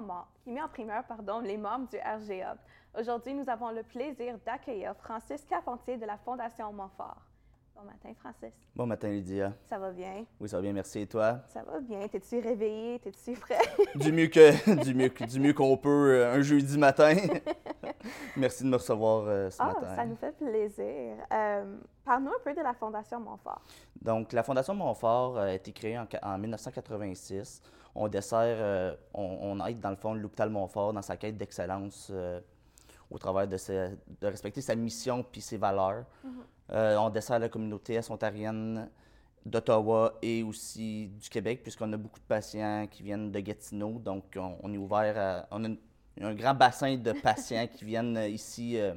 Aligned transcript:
qui 0.00 0.06
met 0.06 0.12
en, 0.12 0.26
qui 0.44 0.50
met 0.50 0.62
en 0.62 0.68
primeur 0.68 1.04
pardon, 1.04 1.40
les 1.40 1.56
membres 1.56 1.88
du 1.88 1.96
RGA. 1.96 2.56
Aujourd'hui, 2.98 3.34
nous 3.34 3.48
avons 3.48 3.70
le 3.70 3.82
plaisir 3.82 4.36
d'accueillir 4.44 4.94
Francis 4.96 5.44
Carpentier 5.44 5.96
de 5.96 6.06
la 6.06 6.16
Fondation 6.16 6.72
Montfort. 6.72 7.22
Bon 7.74 7.84
matin, 7.84 8.12
Francis. 8.18 8.54
Bon 8.74 8.86
matin, 8.86 9.08
Lydia. 9.08 9.54
Ça 9.64 9.78
va 9.78 9.90
bien? 9.90 10.26
Oui, 10.38 10.48
ça 10.48 10.56
va 10.56 10.62
bien, 10.62 10.72
merci. 10.72 11.00
Et 11.00 11.06
toi? 11.06 11.38
Ça 11.46 11.62
va 11.62 11.80
bien. 11.80 12.06
T'es-tu 12.08 12.38
réveillé? 12.38 12.98
T'es-tu 12.98 13.34
frais? 13.36 13.58
du 13.94 14.12
mieux 14.12 14.26
que 14.26 14.82
du 14.84 14.94
mieux, 14.94 15.08
du 15.08 15.40
mieux 15.40 15.54
qu'on 15.54 15.76
peut 15.78 15.88
euh, 15.88 16.34
un 16.34 16.42
jeudi 16.42 16.76
matin. 16.76 17.14
merci 18.36 18.64
de 18.64 18.68
me 18.68 18.76
recevoir 18.76 19.24
euh, 19.26 19.48
ce 19.48 19.56
ah, 19.60 19.66
matin. 19.68 19.96
Ça 19.96 20.04
nous 20.04 20.16
fait 20.16 20.36
plaisir. 20.36 21.16
Euh, 21.32 21.76
Parle-nous 22.04 22.32
un 22.32 22.40
peu 22.44 22.52
de 22.52 22.60
la 22.60 22.74
Fondation 22.74 23.20
Montfort. 23.20 23.62
Donc, 24.02 24.32
la 24.32 24.42
Fondation 24.42 24.74
Montfort 24.74 25.38
a 25.38 25.52
été 25.52 25.72
créée 25.72 25.98
en, 25.98 26.38
1986. 26.38 27.62
On 27.94 28.08
dessert, 28.08 28.96
on, 29.14 29.66
aide 29.66 29.80
dans 29.80 29.90
le 29.90 29.96
fond 29.96 30.14
l'hôpital 30.14 30.48
Montfort 30.48 30.92
dans 30.92 31.02
sa 31.02 31.16
quête 31.16 31.36
d'excellence 31.36 32.12
au 33.10 33.18
travers 33.18 33.48
de, 33.48 33.56
de, 34.20 34.26
respecter 34.26 34.60
sa 34.60 34.74
mission 34.74 35.24
puis 35.24 35.40
ses 35.40 35.56
valeurs. 35.56 36.04
Mm-hmm. 36.24 36.30
Euh, 36.72 36.96
on 36.98 37.10
dessert 37.10 37.38
la 37.38 37.48
communauté 37.48 37.98
ontarienne 38.08 38.88
d'Ottawa 39.44 40.18
et 40.22 40.42
aussi 40.42 41.08
du 41.08 41.28
Québec, 41.28 41.62
puisqu'on 41.62 41.92
a 41.92 41.96
beaucoup 41.96 42.20
de 42.20 42.24
patients 42.24 42.86
qui 42.88 43.02
viennent 43.02 43.32
de 43.32 43.40
Gatineau. 43.40 43.98
Donc, 43.98 44.36
on, 44.36 44.72
est 44.72 44.76
ouvert 44.76 45.18
à, 45.18 45.48
On 45.50 45.64
a 45.64 45.68
un 46.20 46.34
grand 46.34 46.54
bassin 46.54 46.96
de 46.96 47.12
patients 47.22 47.66
qui 47.66 47.84
viennent 47.84 48.18
ici 48.28 48.78
euh, 48.78 48.94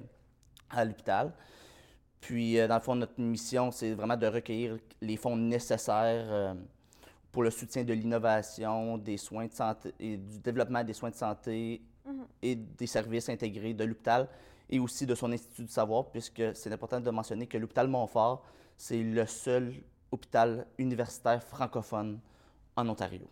à 0.70 0.86
l'hôpital. 0.86 1.34
Puis, 2.22 2.60
euh, 2.60 2.68
dans 2.68 2.76
le 2.76 2.82
fond, 2.82 2.96
notre 2.96 3.20
mission, 3.20 3.72
c'est 3.72 3.94
vraiment 3.94 4.18
de 4.18 4.28
recueillir 4.28 4.78
les 5.02 5.18
fonds 5.18 5.36
nécessaires 5.36 6.56
pour 7.34 7.42
le 7.42 7.50
soutien 7.50 7.84
de 7.84 7.94
l'innovation, 7.94 9.00
des 9.00 9.18
soins 9.18 9.48
de 9.48 9.54
santé 9.54 9.94
et 10.00 10.18
du 10.18 10.40
développement 10.40 10.84
des 10.84 10.94
soins 10.94 11.10
de 11.10 11.16
santé 11.16 11.82
mm-hmm. 12.08 12.26
et 12.44 12.56
des 12.56 12.88
services 12.88 13.28
intégrés 13.28 13.74
de 13.74 13.84
l'hôpital 13.84 14.30
et 14.70 14.80
aussi 14.80 15.08
de 15.08 15.16
son 15.16 15.32
Institut 15.32 15.64
du 15.64 15.72
savoir, 15.72 16.06
puisque 16.12 16.56
c'est 16.56 16.72
important 16.72 17.02
de 17.02 17.10
mentionner 17.10 17.48
que 17.48 17.58
l'hôpital 17.58 17.88
Montfort, 17.88 18.46
c'est 18.78 19.02
le 19.02 19.26
seul 19.26 19.74
hôpital 20.12 20.68
universitaire 20.78 21.44
francophone 21.44 22.20
en 22.76 22.88
Ontario. 22.88 23.28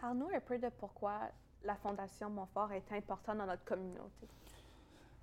Parle-nous 0.00 0.28
un 0.32 0.40
peu 0.40 0.56
de 0.56 0.68
pourquoi 0.78 1.18
la 1.64 1.74
Fondation 1.74 2.30
Montfort 2.30 2.72
est 2.72 2.92
importante 2.92 3.38
dans 3.38 3.46
notre 3.46 3.64
communauté. 3.64 4.28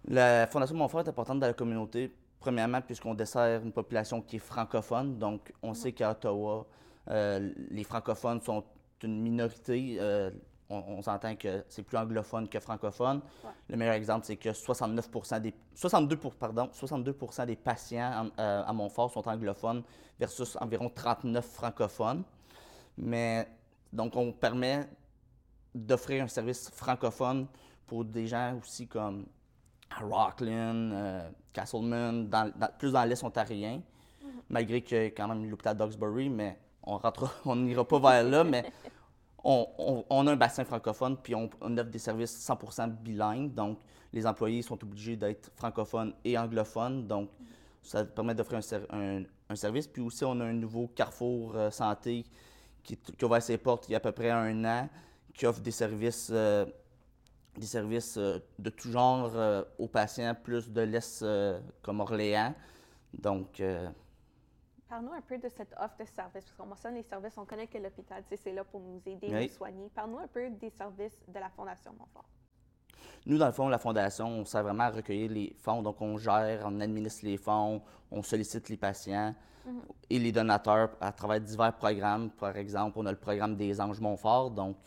La 0.04 0.48
Fondation 0.48 0.76
Montfort 0.76 1.00
est 1.00 1.10
importante 1.10 1.40
dans 1.40 1.48
la 1.48 1.54
communauté, 1.54 2.14
premièrement, 2.42 2.82
puisqu'on 2.82 3.14
dessert 3.14 3.62
une 3.64 3.72
population 3.72 4.22
qui 4.22 4.36
est 4.36 4.40
francophone. 4.40 5.18
Donc, 5.18 5.54
on 5.64 5.70
mhm. 5.70 5.76
sait 5.76 5.92
qu'à 5.94 6.12
Ottawa, 6.12 6.68
les 7.08 7.84
francophones 7.84 8.42
sont 8.42 8.64
une 9.04 9.22
minorité. 9.22 9.98
Euh, 10.00 10.32
on, 10.68 11.00
s'entend 11.04 11.36
que 11.36 11.64
c'est 11.70 11.84
plus 11.84 11.96
anglophone 11.96 12.50
que 12.50 12.60
francophone. 12.60 13.22
Le 13.70 13.78
meilleur 13.78 13.94
exemple, 13.94 14.26
c'est 14.26 14.36
que 14.36 14.52
69 14.52 15.10
des, 15.40 15.54
62, 15.76 16.18
pardon, 16.40 16.70
62 16.72 17.16
des 17.46 17.56
patients 17.56 18.32
euh, 18.40 18.64
à 18.66 18.74
Montfort 18.74 19.12
sont 19.12 19.28
anglophones 19.28 19.84
versus 20.20 20.58
environ 20.60 20.90
39 20.90 21.46
francophones. 21.46 22.24
Mais 22.98 23.48
donc, 23.94 24.16
on 24.16 24.32
permet 24.32 24.90
d'offrir 25.76 26.24
un 26.24 26.28
service 26.28 26.72
francophone 26.72 27.46
pour 27.86 28.04
des 28.04 28.26
gens 28.26 28.58
aussi 28.58 28.88
comme 28.88 29.28
Rockland, 30.02 30.92
euh, 30.94 31.30
Castleman, 31.54 32.28
plus 32.80 32.92
dans 32.92 33.04
l'Est 33.04 33.24
ontarien, 33.24 33.78
mm-hmm. 33.78 34.28
malgré 34.50 34.82
qu'il 34.82 34.98
y 34.98 35.02
ait 35.02 35.12
quand 35.12 35.28
même 35.28 35.48
l'hôpital 35.48 35.78
d'Oxbury, 35.78 36.28
mais 36.30 36.58
on 37.46 37.56
n'ira 37.56 37.88
pas 37.88 38.00
vers 38.00 38.24
là, 38.24 38.44
mais 38.44 38.66
on, 39.46 40.28
a 40.28 40.32
un 40.32 40.36
bassin 40.36 40.66
francophone, 40.66 41.18
puis 41.18 41.36
on, 41.36 41.46
offre 41.46 41.90
des 41.90 42.00
services 42.00 42.48
100% 42.48 42.90
bilingues. 42.90 43.54
Donc, 43.54 43.80
les 44.12 44.26
employés 44.26 44.62
sont 44.62 44.82
obligés 44.84 45.16
d'être 45.16 45.52
francophones 45.56 46.14
et 46.24 46.38
anglophones. 46.38 47.06
Donc, 47.08 47.30
ça 47.84 48.04
permet 48.04 48.34
d'offrir 48.34 48.60
un, 48.90 49.56
service. 49.56 49.88
Puis 49.88 50.02
aussi, 50.02 50.26
on 50.26 50.40
a 50.40 50.46
un 50.46 50.54
nouveau 50.54 50.88
Carrefour 50.88 51.56
euh, 51.56 51.70
Santé 51.70 52.26
qui, 52.84 52.98
qui, 52.98 53.24
a 53.24 53.26
ouvert 53.28 53.44
ses 53.44 53.58
portes 53.60 53.88
il 53.88 53.92
y 53.92 53.96
a 53.96 53.98
à 53.98 54.02
peu 54.02 54.12
près 54.12 54.32
un 54.32 54.66
an, 54.66 54.90
qui 55.36 55.46
offre 55.46 55.62
des 55.62 55.72
services, 55.72 56.30
euh, 56.32 56.66
euh, 58.18 58.40
de 58.58 58.70
tout 58.72 58.92
genre 58.92 59.32
aux 59.78 59.88
patients, 59.88 60.36
plus 60.36 60.72
de 60.72 60.82
l'Est 60.82 61.24
comme 61.84 62.00
Orléans. 62.00 62.56
Donc, 63.14 63.62
Parle-nous 64.96 65.12
un 65.12 65.22
peu 65.28 65.38
de 65.38 65.50
cette 65.50 65.74
offre 65.78 65.98
de 66.00 66.06
services, 66.06 66.46
parce 66.46 66.56
qu'on 66.58 66.68
mentionne 66.68 66.96
les 66.96 67.04
services, 67.04 67.34
on 67.38 67.44
connaît 67.44 67.68
que 67.68 67.78
l'hôpital, 67.78 68.24
c'est 68.34 68.54
là 68.54 68.64
pour 68.64 68.80
nous 68.80 69.02
aider, 69.06 69.28
nous 69.28 69.50
soigner. 69.50 69.90
Parle-nous 69.94 70.20
un 70.20 70.28
peu 70.28 70.50
des 70.52 70.70
services 70.70 71.20
de 71.28 71.38
la 71.38 71.50
Fondation 71.50 71.92
Montfort. 72.00 72.24
Nous, 73.26 73.38
dans 73.38 73.48
le 73.48 73.52
fond, 73.52 73.68
la 73.68 73.78
Fondation, 73.78 74.26
on 74.26 74.46
sert 74.46 74.64
vraiment 74.64 74.86
à 74.86 74.92
recueillir 74.92 75.30
les 75.30 75.54
fonds. 75.60 75.82
Donc, 75.82 76.00
on 76.00 76.18
gère, 76.18 76.62
on 76.64 76.80
administre 76.80 77.26
les 77.26 77.36
fonds, 77.36 77.82
on 78.10 78.24
sollicite 78.24 78.70
les 78.70 78.78
patients 78.78 79.36
mhm. 79.66 79.82
et 80.10 80.18
les 80.18 80.32
donateurs 80.32 80.92
à 81.02 81.12
travers 81.12 81.42
divers 81.42 81.76
programmes. 81.76 82.30
Par 82.30 82.56
exemple, 82.56 82.98
on 82.98 83.06
a 83.06 83.12
le 83.12 83.18
programme 83.18 83.58
des 83.58 83.82
Anges 83.82 84.00
Montfort. 84.00 84.52
Donc, 84.52 84.78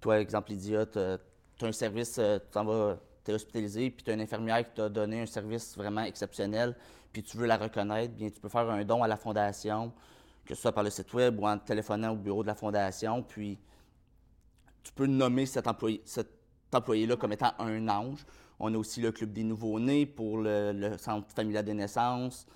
toi, 0.00 0.18
exemple, 0.18 0.50
Lydia, 0.50 0.84
tu 0.84 0.98
as, 0.98 1.18
un 1.62 1.70
service, 1.70 2.18
euh, 2.18 2.40
tu 2.40 2.50
t'en 2.50 2.64
vas, 2.64 2.96
tu 3.24 3.30
es 3.30 3.34
hospitalisé, 3.34 3.88
puis 3.90 4.02
tu 4.02 4.10
as 4.10 4.14
une 4.14 4.20
infirmière 4.20 4.64
qui 4.68 4.74
t'a 4.74 4.88
donné 4.88 5.22
un 5.22 5.26
service 5.26 5.76
vraiment 5.76 6.02
exceptionnel 6.02 6.74
puis 7.14 7.22
tu 7.22 7.36
veux 7.36 7.46
la 7.46 7.56
reconnaître, 7.56 8.12
bien, 8.12 8.28
tu 8.28 8.40
peux 8.40 8.48
faire 8.48 8.68
un 8.68 8.84
don 8.84 9.04
à 9.04 9.08
la 9.08 9.16
Fondation, 9.16 9.92
que 10.44 10.54
ce 10.56 10.60
soit 10.60 10.72
par 10.72 10.82
le 10.82 10.90
site 10.90 11.14
web 11.14 11.38
ou 11.38 11.46
en 11.46 11.56
téléphonant 11.58 12.10
au 12.10 12.16
bureau 12.16 12.42
de 12.42 12.48
la 12.48 12.56
Fondation. 12.56 13.22
Puis 13.22 13.56
tu 14.82 14.92
peux 14.92 15.06
nommer 15.06 15.46
cet 15.46 15.68
employé, 15.68 16.02
cet 16.04 16.28
employé-là 16.72 17.16
comme 17.16 17.32
étant 17.32 17.52
un 17.60 17.88
ange. 17.88 18.26
On 18.58 18.74
a 18.74 18.76
aussi 18.76 19.00
le 19.00 19.12
Club 19.12 19.32
des 19.32 19.44
nouveaux-nés 19.44 20.06
pour 20.06 20.38
le, 20.38 20.96
Centre 20.98 21.32
familial 21.32 21.64
des 21.64 21.74
naissances. 21.74 22.46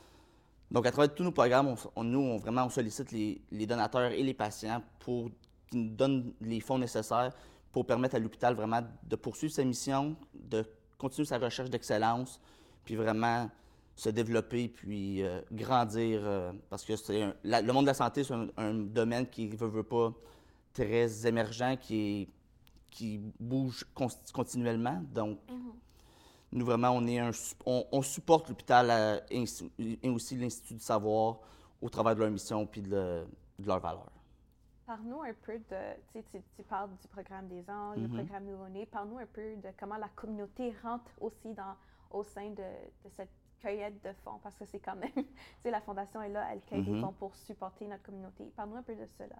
Donc, 0.72 0.86
à 0.86 0.90
travers 0.90 1.14
tous 1.14 1.22
nos 1.22 1.32
programmes, 1.32 1.76
nous, 1.96 2.18
on, 2.18 2.36
vraiment, 2.36 2.64
on 2.64 2.68
sollicite 2.68 3.12
les, 3.12 3.66
donateurs 3.66 4.10
et 4.10 4.24
les 4.24 4.34
patients 4.34 4.82
pour 4.98 5.30
qu'ils 5.70 5.84
nous 5.84 5.94
donnent 5.94 6.32
les 6.40 6.58
fonds 6.58 6.78
nécessaires 6.78 7.32
pour 7.70 7.86
permettre 7.86 8.16
à 8.16 8.18
l'hôpital 8.18 8.54
vraiment 8.56 8.82
de 9.04 9.16
poursuivre 9.16 9.54
sa 9.54 9.62
mission, 9.62 10.16
de 10.34 10.64
continuer 10.98 11.26
sa 11.26 11.38
recherche 11.38 11.70
d'excellence, 11.70 12.40
puis 12.84 12.96
vraiment 12.96 13.48
se 13.98 14.10
développer 14.10 14.68
puis 14.68 15.24
euh, 15.24 15.40
grandir 15.50 16.20
euh, 16.22 16.52
parce 16.70 16.84
que 16.84 16.94
c'est 16.94 17.34
le 17.42 17.72
monde 17.72 17.82
de 17.82 17.88
la 17.88 17.94
santé, 17.94 18.22
c'est 18.22 18.32
un, 18.56 18.74
domaine 18.74 19.26
qui 19.26 19.48
ne 19.48 19.56
veut, 19.56 19.82
pas 19.82 20.12
très 20.72 21.26
émergent, 21.26 21.76
qui, 21.80 22.28
qui 22.90 23.20
bouge 23.40 23.84
continuellement. 24.32 25.02
Donc, 25.12 25.40
mm-hmm. 25.48 25.72
nous, 26.52 26.64
vraiment, 26.64 26.90
on, 26.90 27.08
est 27.08 27.18
un, 27.18 27.32
on, 27.66 28.02
supporte 28.02 28.48
l'hôpital 28.48 28.88
euh, 28.88 29.20
et, 29.30 30.08
aussi 30.08 30.36
l'Institut 30.36 30.74
du 30.74 30.80
savoir 30.80 31.40
au 31.82 31.88
travers 31.88 32.14
de 32.14 32.20
leur 32.20 32.30
mission 32.30 32.66
puis 32.66 32.82
de, 32.82 33.26
de 33.58 33.66
leurs 33.66 33.80
valeurs. 33.80 34.12
Parle-nous 34.86 35.22
un 35.22 35.34
peu 35.42 35.58
de, 35.58 35.76
tu, 36.12 36.22
tu, 36.56 36.62
parles 36.62 36.90
du 37.02 37.08
programme 37.08 37.48
des 37.48 37.68
anges, 37.68 37.98
le 37.98 38.06
mm-hmm. 38.06 38.14
programme 38.14 38.44
Nouveau-Né. 38.44 38.86
Parle-nous 38.86 39.18
un 39.18 39.26
peu 39.26 39.56
de 39.56 39.70
comment 39.76 39.96
la 39.96 40.08
communauté 40.10 40.72
rentre 40.84 41.10
aussi 41.20 41.52
dans, 41.52 41.74
au 42.12 42.22
sein 42.22 42.50
de, 42.50 42.62
de 43.04 43.10
cette 43.16 43.28
cueillette 43.60 44.02
de 44.04 44.12
fonds, 44.24 44.38
parce 44.42 44.56
que 44.56 44.64
c'est 44.64 44.78
quand 44.78 44.96
même, 44.96 45.10
tu 45.14 45.24
sais, 45.62 45.70
la 45.70 45.80
Fondation 45.80 46.22
est 46.22 46.28
là, 46.28 46.46
elle 46.52 46.60
cueille 46.62 46.84
des 46.84 46.92
mhm. 46.92 47.00
fonds 47.00 47.14
pour 47.18 47.34
supporter 47.34 47.86
notre 47.86 48.02
communauté. 48.02 48.44
Parle-nous 48.56 48.76
un 48.76 48.82
peu 48.82 48.94
de 48.94 49.06
cela. 49.16 49.36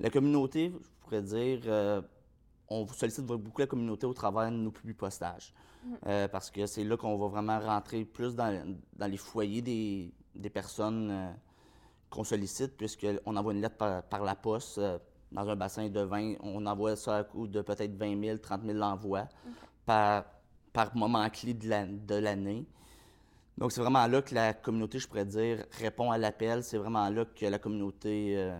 La 0.00 0.10
communauté, 0.10 0.72
je 0.72 0.88
pourrais 1.00 1.22
dire, 1.22 1.60
euh, 1.66 2.02
on 2.68 2.86
sollicite 2.86 3.24
beaucoup 3.24 3.60
la 3.60 3.66
communauté 3.66 4.06
au 4.06 4.14
travers 4.14 4.50
de 4.50 4.56
nos 4.56 4.70
publics 4.70 4.96
postages, 4.96 5.54
mhm. 5.84 5.98
euh, 6.06 6.28
parce 6.28 6.50
que 6.50 6.66
c'est 6.66 6.84
là 6.84 6.96
qu'on 6.96 7.16
va 7.18 7.28
vraiment 7.28 7.60
rentrer 7.60 8.04
plus 8.04 8.34
dans, 8.34 8.76
dans 8.94 9.06
les 9.06 9.16
foyers 9.16 9.62
des, 9.62 10.12
des 10.34 10.50
personnes 10.50 11.10
euh, 11.10 11.32
qu'on 12.10 12.24
sollicite, 12.24 12.76
puisqu'on 12.76 13.36
envoie 13.36 13.52
une 13.52 13.60
lettre 13.60 14.02
par, 14.08 14.22
la 14.22 14.34
poste 14.34 14.80
dans 15.30 15.48
un 15.48 15.56
bassin 15.56 15.88
de 15.88 16.00
20, 16.00 16.34
on 16.42 16.66
envoie 16.66 16.94
ça 16.94 17.18
à 17.18 17.24
coup 17.24 17.46
de 17.46 17.62
peut-être 17.62 17.94
20 17.96 18.22
000, 18.22 18.38
30 18.38 18.64
000 18.66 18.80
envois 18.80 19.28
par, 19.86 20.24
par 20.72 20.94
moment 20.94 21.28
clé 21.30 21.54
de 21.54 22.14
l'année. 22.14 22.66
Donc, 23.58 23.72
c'est 23.72 23.80
vraiment 23.80 24.06
là 24.06 24.22
que 24.22 24.34
la 24.34 24.54
communauté, 24.54 24.98
je 24.98 25.06
pourrais 25.06 25.24
dire, 25.24 25.64
répond 25.78 26.10
à 26.10 26.18
l'appel. 26.18 26.64
C'est 26.64 26.78
vraiment 26.78 27.08
là 27.08 27.24
que 27.24 27.46
la 27.46 27.58
communauté 27.58 28.34
euh, 28.36 28.58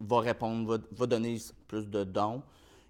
va 0.00 0.20
répondre, 0.20 0.80
va, 0.92 1.06
donner 1.06 1.38
plus 1.68 1.88
de 1.88 2.04
dons. 2.04 2.42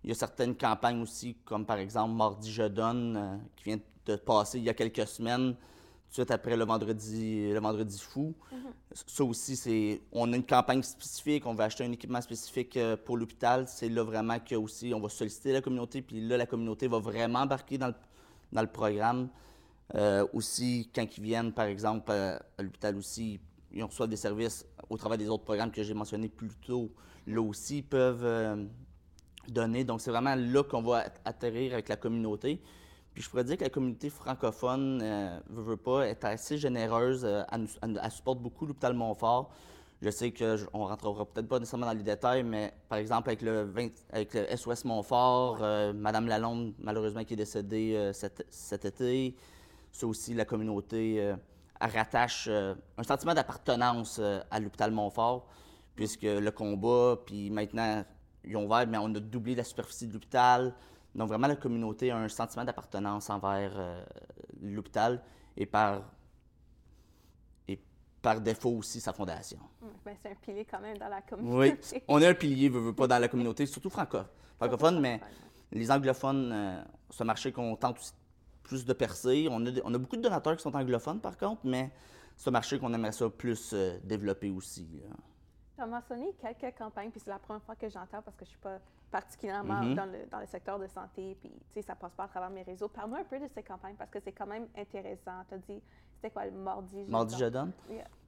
Il 0.04 0.08
y 0.08 0.12
a 0.12 0.16
certaines 0.16 0.56
campagnes 0.56 1.00
aussi, 1.00 1.36
comme 1.44 1.64
par 1.64 1.78
exemple 1.78 2.14
Mardi 2.14 2.50
Je 2.50 2.64
donne, 2.64 3.16
euh, 3.16 3.36
qui 3.56 3.64
vient 3.64 3.78
de 4.06 4.16
passer 4.16 4.58
il 4.58 4.64
y 4.64 4.68
a 4.68 4.74
quelques 4.74 5.06
semaines, 5.06 5.54
tout 5.54 6.08
de 6.08 6.14
suite 6.14 6.30
après 6.32 6.56
le 6.56 6.64
vendredi, 6.64 7.52
le 7.52 7.60
vendredi 7.60 7.98
fou. 8.00 8.34
Mm-hmm. 8.52 9.02
Ça 9.06 9.24
aussi, 9.24 9.54
c'est. 9.54 10.02
On 10.10 10.32
a 10.32 10.36
une 10.36 10.44
campagne 10.44 10.82
spécifique, 10.82 11.46
on 11.46 11.54
va 11.54 11.64
acheter 11.64 11.84
un 11.84 11.92
équipement 11.92 12.20
spécifique 12.20 12.76
euh, 12.76 12.96
pour 12.96 13.16
l'hôpital. 13.16 13.68
C'est 13.68 13.88
là 13.88 14.02
vraiment 14.02 14.40
que 14.40 14.56
aussi 14.56 14.92
on 14.92 15.00
va 15.00 15.08
solliciter 15.08 15.52
la 15.52 15.60
communauté, 15.60 16.02
puis 16.02 16.20
là, 16.20 16.36
la 16.36 16.46
communauté 16.46 16.88
va 16.88 16.98
vraiment 16.98 17.38
embarquer 17.38 17.78
dans 17.78 17.94
dans 18.50 18.60
le 18.60 18.68
programme. 18.68 19.28
Euh, 19.94 20.26
aussi, 20.32 20.90
quand 20.94 21.06
ils 21.16 21.22
viennent, 21.22 21.52
par 21.52 21.66
exemple, 21.66 22.10
à, 22.10 22.40
l'hôpital 22.58 22.96
aussi, 22.96 23.40
ils 23.72 23.84
reçoivent 23.84 24.08
des 24.08 24.16
services 24.16 24.66
au 24.88 24.96
travers 24.96 25.18
des 25.18 25.28
autres 25.28 25.44
programmes 25.44 25.70
que 25.70 25.82
j'ai 25.82 25.94
mentionnés 25.94 26.28
plus 26.28 26.50
tôt. 26.66 26.90
Là 27.26 27.40
aussi, 27.40 27.78
ils 27.78 27.82
peuvent, 27.82 28.24
euh, 28.24 28.64
données. 29.48 29.84
Donc, 29.84 30.00
c'est 30.00 30.10
vraiment 30.10 30.34
là 30.34 30.62
qu'on 30.62 30.82
va 30.82 31.04
atterrir 31.24 31.74
avec 31.74 31.88
la 31.88 31.96
communauté. 31.96 32.60
Puis 33.14 33.22
je 33.22 33.28
pourrais 33.28 33.44
dire 33.44 33.58
que 33.58 33.64
la 33.64 33.70
communauté 33.70 34.08
francophone, 34.08 35.00
euh, 35.02 35.38
veut, 35.50 35.76
pas, 35.76 36.08
est 36.08 36.24
assez 36.24 36.56
généreuse. 36.56 37.24
Euh, 37.24 37.42
elle, 37.52 38.10
supporte 38.10 38.40
beaucoup 38.40 38.66
l'hôpital 38.66 38.94
Montfort. 38.94 39.50
Je 40.00 40.10
sais 40.10 40.32
qu'on 40.32 40.44
ne 40.44 40.88
rentrera 40.88 41.24
peut-être 41.26 41.46
pas 41.46 41.60
nécessairement 41.60 41.86
dans 41.86 41.92
les 41.92 42.02
détails, 42.02 42.42
mais 42.42 42.72
par 42.88 42.98
exemple, 42.98 43.28
avec 43.28 43.42
le, 43.42 43.72
avec 44.10 44.34
le 44.34 44.56
SOS 44.56 44.84
Montfort, 44.84 45.58
euh, 45.60 45.92
Madame 45.92 46.26
Lalonde, 46.26 46.74
malheureusement, 46.78 47.22
qui 47.22 47.34
est 47.34 47.36
décédée 47.36 47.94
euh, 47.94 48.12
cet, 48.12 48.84
été, 48.84 49.36
c'est 49.92 50.06
aussi 50.06 50.34
la 50.34 50.44
communauté 50.44 51.34
rattache 51.80 52.48
un 52.48 53.02
sentiment 53.02 53.34
d'appartenance 53.34 54.20
à 54.50 54.58
l'hôpital 54.58 54.90
Montfort, 54.90 55.46
puisque 55.94 56.22
le 56.22 56.50
combat, 56.50 57.18
puis 57.24 57.50
maintenant, 57.50 58.04
ils 58.44 58.56
ont 58.56 58.64
ouvert, 58.64 58.86
mais 58.86 58.98
on 58.98 59.14
a 59.14 59.20
doublé 59.20 59.54
la 59.54 59.64
superficie 59.64 60.06
de 60.06 60.12
l'hôpital. 60.12 60.74
Donc, 61.14 61.28
vraiment, 61.28 61.46
la 61.46 61.56
communauté 61.56 62.10
a 62.10 62.16
un 62.16 62.28
sentiment 62.28 62.64
d'appartenance 62.64 63.28
envers 63.30 63.72
euh, 63.76 64.04
l'hôpital 64.60 65.22
et 65.56 65.66
par, 65.66 66.02
et 67.68 67.78
par 68.20 68.40
défaut 68.40 68.70
aussi 68.70 69.00
sa 69.00 69.12
fondation. 69.12 69.58
Ben, 70.04 70.16
c'est 70.22 70.30
un 70.30 70.34
pilier 70.34 70.64
quand 70.64 70.80
même 70.80 70.96
dans 70.96 71.08
la 71.08 71.20
communauté. 71.20 71.78
Oui, 71.92 72.02
on 72.08 72.20
est 72.20 72.26
un 72.26 72.34
pilier, 72.34 72.68
veut, 72.68 72.94
pas, 72.94 73.06
dans 73.06 73.18
la 73.18 73.28
communauté, 73.28 73.66
surtout 73.66 73.90
franco 73.90 74.18
francophone, 74.56 75.00
mais 75.00 75.20
les 75.72 75.90
anglophones, 75.90 76.50
euh, 76.52 76.82
ce 77.10 77.24
marché 77.24 77.50
qu'on 77.50 77.74
tente 77.74 77.98
aussi 77.98 78.12
plus 78.62 78.84
de 78.84 78.92
percer. 78.92 79.48
On 79.50 79.64
a, 79.66 79.70
on 79.84 79.94
a, 79.94 79.98
beaucoup 79.98 80.16
de 80.16 80.22
donateurs 80.22 80.56
qui 80.56 80.62
sont 80.62 80.74
anglophones, 80.74 81.20
par 81.20 81.36
contre, 81.36 81.62
mais 81.64 81.90
c'est 82.36 82.48
un 82.48 82.52
marché 82.52 82.78
qu'on 82.78 82.92
aimerait 82.92 83.12
ça 83.12 83.28
plus 83.28 83.72
euh, 83.72 83.98
développer 84.04 84.50
aussi. 84.50 85.02
Tu 85.74 85.82
as 85.82 85.86
mentionné 85.86 86.34
quelques 86.40 86.76
campagnes, 86.76 87.10
puis 87.10 87.20
c'est 87.24 87.30
la 87.30 87.38
première 87.38 87.62
fois 87.62 87.76
que 87.76 87.88
j'entends 87.88 88.22
parce 88.22 88.36
que 88.36 88.44
je 88.44 88.50
ne 88.50 88.52
suis 88.52 88.60
pas 88.60 88.78
particulièrement 89.10 89.82
mm-hmm. 89.82 89.94
dans, 89.94 90.06
le, 90.06 90.26
dans, 90.30 90.40
le, 90.40 90.46
secteur 90.46 90.78
de 90.78 90.86
santé, 90.86 91.36
puis 91.40 91.50
tu 91.50 91.58
sais, 91.74 91.82
ça 91.82 91.94
passe 91.94 92.12
pas 92.14 92.24
à 92.24 92.28
travers 92.28 92.50
mes 92.50 92.62
réseaux. 92.62 92.88
Parle-moi 92.88 93.18
un 93.20 93.24
peu 93.24 93.38
de 93.38 93.48
ces 93.54 93.62
campagnes 93.62 93.96
parce 93.96 94.10
que 94.10 94.18
c'est 94.24 94.32
quand 94.32 94.46
même 94.46 94.66
intéressant. 94.76 95.44
Tu 95.48 95.54
as 95.54 95.58
dit, 95.58 95.82
c'était 96.16 96.30
quoi 96.30 96.46
le 96.46 96.52
Mardi 96.52 97.04
Je 97.04 97.10
Mardi 97.10 97.36
Je 97.38 97.46
donne? 97.46 97.72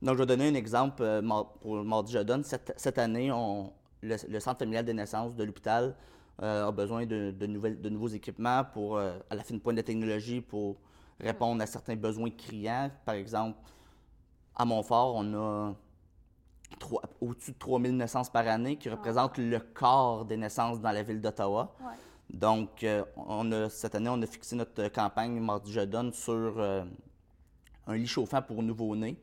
Donc, 0.03 0.15
je 0.15 0.19
vais 0.19 0.27
donner 0.27 0.49
un 0.49 0.55
exemple 0.55 1.03
euh, 1.03 1.23
pour 1.61 1.77
le 1.77 1.85
Mardi 1.85 2.13
Je 2.13 2.19
donne. 2.19 2.45
Cette, 2.45 2.75
cette 2.77 2.99
année, 2.99 3.33
on, 3.33 3.73
le, 4.05 4.41
Centre 4.41 4.59
familial 4.59 4.85
des 4.85 4.95
naissances 4.95 5.35
de 5.35 5.45
l'hôpital 5.45 5.95
a 6.39 6.71
besoin 6.73 7.07
de, 7.07 7.31
de, 7.31 7.47
nouvelles, 7.47 7.81
de 7.81 7.89
nouveaux 7.89 8.09
équipements 8.09 8.65
pour, 8.73 8.97
euh, 8.97 9.19
à 9.31 9.35
la 9.35 9.43
fin 9.43 9.55
de 9.55 9.61
pointe 9.61 9.77
de 9.77 9.83
technologie 9.83 10.41
pour 10.41 10.77
répondre 11.21 11.63
à 11.63 11.67
certains 11.67 11.97
besoins 11.97 12.31
criants. 12.31 12.91
Par 13.05 13.15
exemple, 13.15 13.59
à 14.57 14.65
Montfort, 14.65 15.15
on 15.17 15.35
a 15.35 15.75
au-dessus 17.21 17.53
de 17.53 17.59
3000 17.59 17.97
naissances 17.97 18.31
par 18.31 18.47
année, 18.49 18.77
qui 18.77 18.89
représentent 18.89 19.39
le 19.39 19.59
quart 19.59 20.25
des 20.25 20.37
naissances 20.37 20.81
dans 20.81 20.91
la 20.91 21.03
ville 21.03 21.21
d'Ottawa. 21.21 21.75
Donc, 22.31 22.83
euh, 22.83 23.05
on 23.17 23.51
a, 23.53 23.69
cette 23.69 23.95
année, 23.95 24.09
on 24.11 24.21
a 24.23 24.27
fixé 24.27 24.57
notre 24.57 24.89
campagne 24.89 25.39
Mardi 25.41 25.73
Je 25.73 25.81
donne 25.83 26.13
sur 26.13 26.33
euh, 26.59 26.83
un 27.87 27.97
lit 27.97 28.07
chauffant 28.07 28.43
pour 28.43 28.63
nouveau-nés. 28.63 29.21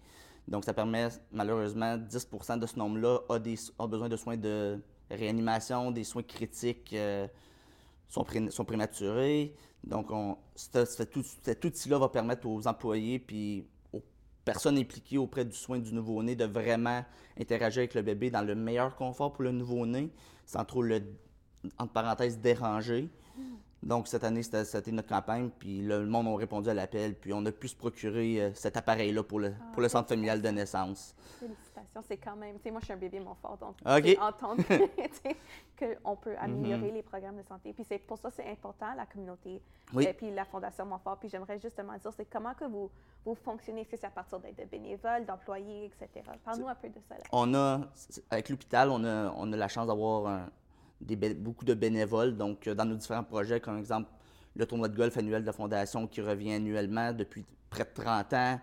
Donc, 0.48 0.66
ça 0.66 0.74
permet, 0.74 1.10
malheureusement, 1.32 1.98
10% 1.98 2.60
de 2.60 2.66
ce 2.66 2.78
nombre-là 2.78 3.20
a, 3.30 3.88
besoin 3.88 4.08
de 4.08 4.16
soins 4.16 4.38
de 4.38 4.80
réanimation, 5.16 5.92
des 5.92 6.04
soins 6.04 6.24
critiques 6.24 6.94
euh, 6.94 7.28
sont, 8.08 8.26
sont, 8.50 8.66
prématurés. 8.66 9.56
Donc, 9.84 10.12
on, 10.12 10.38
cet 10.56 11.66
outil-là 11.66 11.98
va 11.98 12.10
permettre 12.10 12.48
aux 12.48 12.68
employés 12.68 13.20
puis 13.20 13.66
personne 14.46 14.78
impliquée 14.78 15.18
auprès 15.18 15.46
du 15.46 15.56
soin 15.56 15.80
du 15.80 15.94
nouveau-né 15.94 16.36
de 16.36 16.46
vraiment 16.46 17.04
interagir 17.40 17.80
avec 17.82 17.94
le 17.94 18.02
bébé 18.02 18.30
dans 18.30 18.42
le 18.42 18.56
meilleur 18.56 18.96
confort 18.96 19.34
pour 19.34 19.44
le 19.44 19.52
nouveau-né, 19.52 20.10
sans 20.46 20.66
trop 20.66 20.82
le, 20.82 21.02
entre 21.78 21.94
parenthèses, 21.94 22.40
déranger. 22.40 23.10
Donc, 23.84 24.08
cette 24.08 24.24
année, 24.24 24.44
c'était 24.44 24.92
notre 24.92 25.08
campagne, 25.08 25.50
puis 25.58 25.82
le 25.82 26.06
monde 26.06 26.28
a 26.28 26.36
répondu 26.38 26.70
à 26.70 26.74
l'appel, 26.74 27.16
puis 27.16 27.34
on 27.34 27.44
a 27.48 27.52
pu 27.52 27.68
se 27.68 27.76
procurer 27.76 28.40
euh, 28.40 28.52
cet 28.54 28.78
appareil-là 28.78 29.24
pour 29.24 29.40
le, 29.40 29.54
pour 29.74 29.82
le 29.82 29.88
ah, 29.88 29.90
centre 29.90 30.10
familial 30.10 30.40
de 30.40 30.50
naissance. 30.50 31.16
C'est 32.08 32.18
quand 32.18 32.36
même, 32.36 32.56
tu 32.58 32.64
sais, 32.64 32.72
moi, 32.72 32.80
je 32.80 32.86
suis 32.86 32.94
un 32.94 32.98
bébé 32.98 33.20
Montfort, 33.20 33.58
donc 33.58 33.76
okay. 33.86 34.18
entendre 34.18 34.64
qu'on 35.78 36.16
peut 36.22 36.36
améliorer 36.40 36.90
mm-hmm. 36.90 36.94
les 36.94 37.02
programmes 37.02 37.38
de 37.38 37.44
santé. 37.44 37.74
Puis 37.74 37.84
c'est 37.84 38.00
pour 38.00 38.18
ça, 38.18 38.30
c'est 38.32 38.50
important, 38.50 38.94
la 38.96 39.06
communauté, 39.06 39.62
et 40.00 40.14
puis 40.14 40.32
la 40.32 40.46
Fondation 40.46 40.86
Montfort. 40.86 41.18
Puis 41.18 41.30
j'aimerais 41.30 41.60
justement 41.60 41.98
dire, 41.98 42.12
c'est 42.16 42.30
comment 42.30 42.54
que 42.54 42.66
vous, 42.66 42.90
vous 43.26 43.36
fonctionnez? 43.36 43.82
Est-ce 43.82 43.90
que 43.90 43.98
c'est 43.98 44.08
à 44.08 44.12
partir 44.12 44.40
d'être 44.40 44.70
bénévoles, 44.70 45.26
d'employés, 45.26 45.86
etc.? 45.86 46.26
Parle-nous 46.46 46.68
un 46.68 46.76
peu 46.76 46.90
de 46.90 47.00
ça. 47.08 47.16
On 47.32 47.54
a, 47.54 47.82
avec 48.30 48.50
l'hôpital, 48.50 48.90
on 48.90 49.04
a, 49.04 49.34
on 49.36 49.52
a 49.52 49.58
la 49.58 49.68
chance 49.68 49.88
d'avoir 49.88 50.48
beaucoup 51.38 51.66
de 51.66 51.74
bénévoles. 51.74 52.38
Donc, 52.38 52.68
euh, 52.68 52.76
dans 52.76 52.86
nos 52.86 52.96
différents 52.96 53.24
projets, 53.24 53.60
comme 53.60 53.78
exemple 53.78 54.10
le 54.56 54.66
tournoi 54.66 54.90
de 54.90 54.96
golf 54.96 55.16
annuel 55.18 55.42
de 55.42 55.48
la 55.48 55.54
Fondation 55.54 56.08
qui 56.08 56.22
revient 56.22 56.54
annuellement 56.54 57.14
depuis 57.14 57.46
près 57.70 57.84
de 57.84 57.90
30 57.94 58.34
ans. 58.34 58.60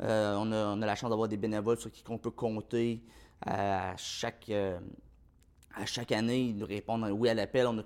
Euh, 0.00 0.36
on, 0.38 0.50
a, 0.82 0.86
la 0.86 0.94
chance 0.94 1.10
d'avoir 1.10 1.28
des 1.28 1.36
bénévoles 1.36 1.78
sur 1.78 1.90
qui 1.90 2.02
on 2.08 2.18
peut 2.18 2.30
compter 2.30 3.02
à 3.44 3.94
chaque, 3.96 4.46
euh, 4.50 4.78
à 5.74 5.86
chaque 5.86 6.12
année. 6.12 6.40
Ils 6.46 6.56
nous 6.56 6.66
répondent 6.66 7.08
oui 7.10 7.28
à 7.28 7.34
l'appel. 7.34 7.66
On 7.66 7.78
a, 7.78 7.82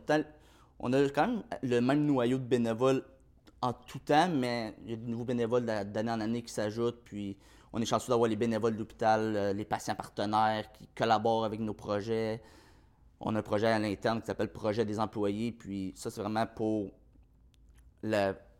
on 0.79 0.93
a 0.93 1.09
quand 1.09 1.27
même 1.27 1.43
le 1.63 1.81
même 1.81 2.05
noyau 2.05 2.39
de 2.39 2.45
bénévoles 2.45 3.05
en 3.63 3.73
tout 3.73 3.99
temps, 3.99 4.29
mais 4.29 4.75
il 4.85 4.91
y 4.91 4.95
a 4.95 4.97
de 4.97 5.07
nouveaux 5.07 5.25
bénévoles 5.25 5.65
d'année 5.65 6.11
en 6.11 6.21
année 6.21 6.43
qui 6.43 6.53
s'ajoutent. 6.53 7.03
Puis 7.05 7.37
on 7.73 7.81
est 7.81 7.87
chanceux 7.87 8.09
d'avoir 8.09 8.29
les 8.29 8.37
bénévoles 8.37 8.75
de 8.75 8.79
l'hôpital, 8.79 9.57
les 9.57 9.65
patients 9.65 9.95
partenaires 9.95 10.71
qui 10.73 10.87
collaborent 10.95 11.45
avec 11.45 11.61
nos 11.61 11.75
projets. 11.75 12.43
On 13.21 13.35
a 13.35 13.39
un 13.39 13.43
projet 13.43 13.69
à 13.69 13.79
l'interne 13.79 14.21
qui 14.21 14.27
s'appelle 14.27 14.53
Projet 14.53 14.85
des 14.85 15.01
employés. 15.01 15.53
Puis 15.53 15.93
ça, 15.97 16.11
c'est 16.11 16.21
vraiment 16.21 16.47
pour 16.47 16.91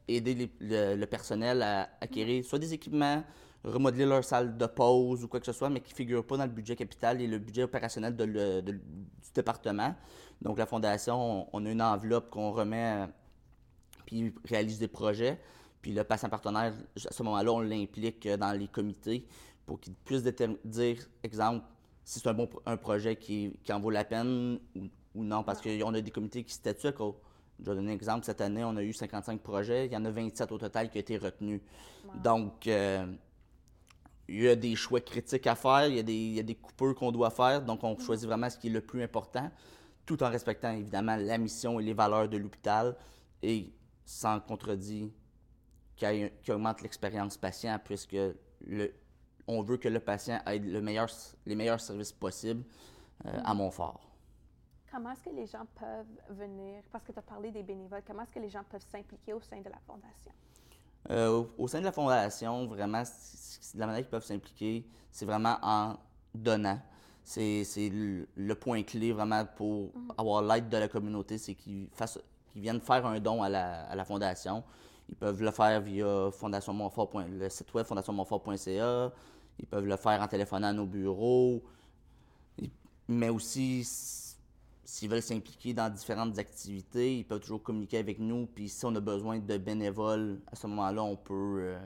aider 0.09 0.51
le, 0.61 1.05
personnel 1.07 1.63
à 1.63 1.89
acquérir 2.01 2.45
soit 2.45 2.59
des 2.59 2.73
équipements, 2.73 3.25
remodeler 3.65 4.07
leur 4.07 4.25
salle 4.25 4.57
de 4.57 4.67
pause 4.67 5.25
ou 5.25 5.29
quoi 5.29 5.41
que 5.41 5.47
ce 5.47 5.53
soit, 5.53 5.69
mais 5.69 5.81
qui 5.81 5.93
ne 5.93 5.97
figurent 5.97 6.27
pas 6.27 6.37
dans 6.37 6.45
le 6.45 6.51
budget 6.51 6.77
capital 6.77 7.21
et 7.21 7.27
le 7.27 7.39
budget 7.39 7.65
opérationnel 7.65 8.15
du 8.17 8.81
département. 9.35 9.95
Donc, 10.41 10.59
la 10.59 10.67
Fondation, 10.67 11.49
on, 11.53 11.67
a 11.67 11.71
une 11.71 11.83
enveloppe 11.83 12.31
qu'on 12.31 12.53
remet, 12.53 13.07
puis 14.05 14.33
réalise 14.45 14.79
des 14.79 14.89
projets. 14.89 15.41
Puis 15.83 15.93
le 15.93 16.05
patient 16.05 16.29
partenaire, 16.29 16.73
à 17.09 17.13
ce 17.13 17.23
moment-là, 17.23 17.53
on 17.53 17.61
l'implique 17.61 18.27
dans 18.29 18.53
les 18.53 18.69
comités 18.69 19.27
pour 19.65 19.81
qu'il 19.81 19.95
puisse 19.95 20.23
dire, 20.23 20.97
exemple, 21.23 21.65
si 22.05 22.21
c'est 22.21 22.29
un 22.29 22.35
bon 22.35 22.49
un 22.67 22.77
projet 22.77 23.17
qui, 23.17 23.53
en 23.71 23.81
vaut 23.81 23.91
la 23.91 24.05
peine 24.05 24.61
ou, 25.15 25.25
non, 25.25 25.43
parce 25.43 25.61
qu'on 25.61 25.95
a 25.95 26.01
des 26.01 26.11
comités 26.11 26.45
qui 26.45 26.55
statuent. 26.55 26.89
Je 27.59 27.65
vais 27.65 27.75
donner 27.75 27.93
un 27.93 27.95
exemple. 27.95 28.25
Cette 28.25 28.41
année, 28.41 28.65
on 28.65 28.77
a 28.77 28.83
eu 28.83 28.93
55 28.93 29.41
projets. 29.41 29.87
Il 29.87 29.93
y 29.93 29.97
en 29.97 30.05
a 30.05 30.11
27 30.11 30.53
au 30.53 30.59
total 30.59 30.91
qui 30.91 30.99
ont 30.99 31.01
été 31.01 31.17
retenus. 31.17 31.61
Donc, 32.23 32.67
euh, 32.67 33.07
il 34.29 34.43
y 34.43 34.49
a 34.49 34.57
des 34.57 34.77
choix 34.77 35.01
critiques 35.01 35.47
à 35.47 35.55
faire. 35.55 35.87
Il 35.87 35.97
y 35.97 35.99
a 35.99 36.03
des, 36.03 36.15
il 36.15 36.35
y 36.35 36.41
a 36.41 36.43
des 36.43 36.55
coupures 36.55 36.95
qu'on 36.95 37.13
doit 37.13 37.31
faire. 37.31 37.63
Donc, 37.63 37.83
on 37.85 37.99
choisit 37.99 38.27
vraiment 38.27 38.51
ce 38.51 38.59
qui 38.59 38.69
est 38.69 38.71
le 38.71 38.83
plus 38.83 39.03
important, 39.03 39.51
tout 40.05 40.23
en 40.23 40.31
respectant 40.31 40.73
évidemment 40.73 41.17
la 41.17 41.39
mission 41.39 41.81
et 41.81 41.85
les 41.85 41.95
valeurs 41.95 42.29
de 42.29 42.37
l'hôpital 42.37 42.97
et 43.43 43.73
sans 44.05 44.41
contredit 44.41 45.13
qui, 45.97 46.07
augmente 46.51 46.83
l'expérience 46.83 47.37
patient, 47.37 47.79
puisque 47.83 48.17
le, 48.67 48.93
on 49.47 49.63
veut 49.63 49.77
que 49.79 49.89
le 49.89 50.01
patient 50.01 50.41
ait 50.47 50.59
le 50.59 50.81
meilleur, 50.81 51.09
les 51.47 51.55
meilleurs 51.55 51.81
services 51.81 52.13
possibles 52.13 52.65
euh, 53.25 53.41
à 53.45 53.55
mm. 53.55 53.59
Montfort. 53.59 54.06
Comment 54.91 55.13
est-ce 55.13 55.23
que 55.23 55.35
les 55.35 55.47
gens 55.47 55.67
peuvent 55.79 56.37
venir, 56.37 56.83
parce 56.93 57.05
que 57.05 57.13
tu 57.13 57.19
as 57.19 57.23
parlé 57.23 57.51
des 57.51 57.63
bénévoles, 57.63 58.03
comment 58.07 58.23
est-ce 58.23 58.33
que 58.33 58.39
les 58.39 58.49
gens 58.49 58.63
peuvent 58.69 58.85
s'impliquer 58.91 59.33
au 59.33 59.41
sein 59.41 59.61
de 59.61 59.69
la 59.69 59.79
Fondation? 59.87 60.33
Euh, 61.11 61.45
au, 61.59 61.69
sein 61.69 61.81
de 61.81 61.85
la 61.85 61.93
Fondation, 61.93 62.67
vraiment, 62.67 63.03
la 63.75 63.87
manière 63.87 64.03
qu'ils 64.03 64.11
peuvent 64.11 64.25
s'impliquer, 64.25 64.87
c'est 65.11 65.25
vraiment 65.25 65.57
en 65.63 65.97
donnant. 66.35 66.79
C'est 67.25 67.65
le, 68.37 68.55
point 68.55 68.83
clé 68.85 69.13
vraiment 69.13 69.45
pour 69.57 69.97
mm. 69.97 70.13
avoir 70.17 70.43
l'aide 70.43 70.69
de 70.69 70.77
la 70.77 70.89
communauté, 70.89 71.39
c'est 71.39 71.55
qu'ils 71.55 71.89
viennent 72.55 72.81
faire 72.81 73.05
un 73.07 73.19
don 73.19 73.43
à 73.43 73.49
la, 73.49 73.87
à 73.87 73.95
la 73.95 74.05
Fondation. 74.05 74.63
Ils 75.09 75.17
peuvent 75.17 75.43
le 75.43 75.51
faire 75.51 75.81
via 75.81 76.31
Fondation 76.33 76.73
le 77.29 77.49
site 77.49 77.73
web 77.75 77.87
fondationmontfort.ca. 77.87 79.13
Ils 79.59 79.67
peuvent 79.67 79.87
le 79.87 79.97
faire 79.97 80.21
en 80.21 80.29
téléphonant 80.29 80.69
à 80.69 80.73
nos 80.73 80.87
bureaux. 80.87 81.63
Mais 83.09 83.29
aussi, 83.29 83.85
s'ils 84.87 85.11
veulent 85.11 85.21
s'impliquer 85.21 85.75
dans 85.75 85.93
différentes 85.93 86.39
activités, 86.39 87.19
ils 87.19 87.25
peuvent 87.25 87.41
toujours 87.41 87.63
communiquer 87.63 87.99
avec 87.99 88.21
nous. 88.21 88.47
Puis 88.47 88.69
si 88.69 88.85
on 88.87 88.95
a 88.95 89.01
besoin 89.01 89.41
de 89.41 89.59
bénévoles, 89.59 90.41
à 90.47 90.55
ce 90.55 90.69
moment-là, 90.69 91.03
on 91.03 91.17
peut, 91.17 91.57
euh, 91.59 91.79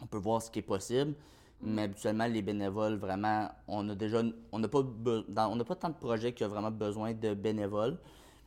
on 0.00 0.06
peut 0.06 0.16
voir 0.16 0.40
ce 0.40 0.50
qui 0.50 0.60
est 0.60 0.62
possible. 0.62 1.14
Mais 1.60 1.82
habituellement, 1.82 2.26
les 2.26 2.40
bénévoles, 2.40 2.94
vraiment, 2.94 3.50
on 3.66 3.86
a 3.90 3.94
déjà, 3.94 4.22
on 4.52 4.58
n'a 4.58 4.68
pas, 4.68 4.78
on 4.78 5.58
pas 5.58 5.76
tant 5.76 5.90
de 5.90 5.94
projets 5.94 6.32
qui 6.32 6.44
ont 6.44 6.48
vraiment 6.48 6.70
besoin 6.70 7.12
de 7.12 7.34
bénévoles. 7.34 7.98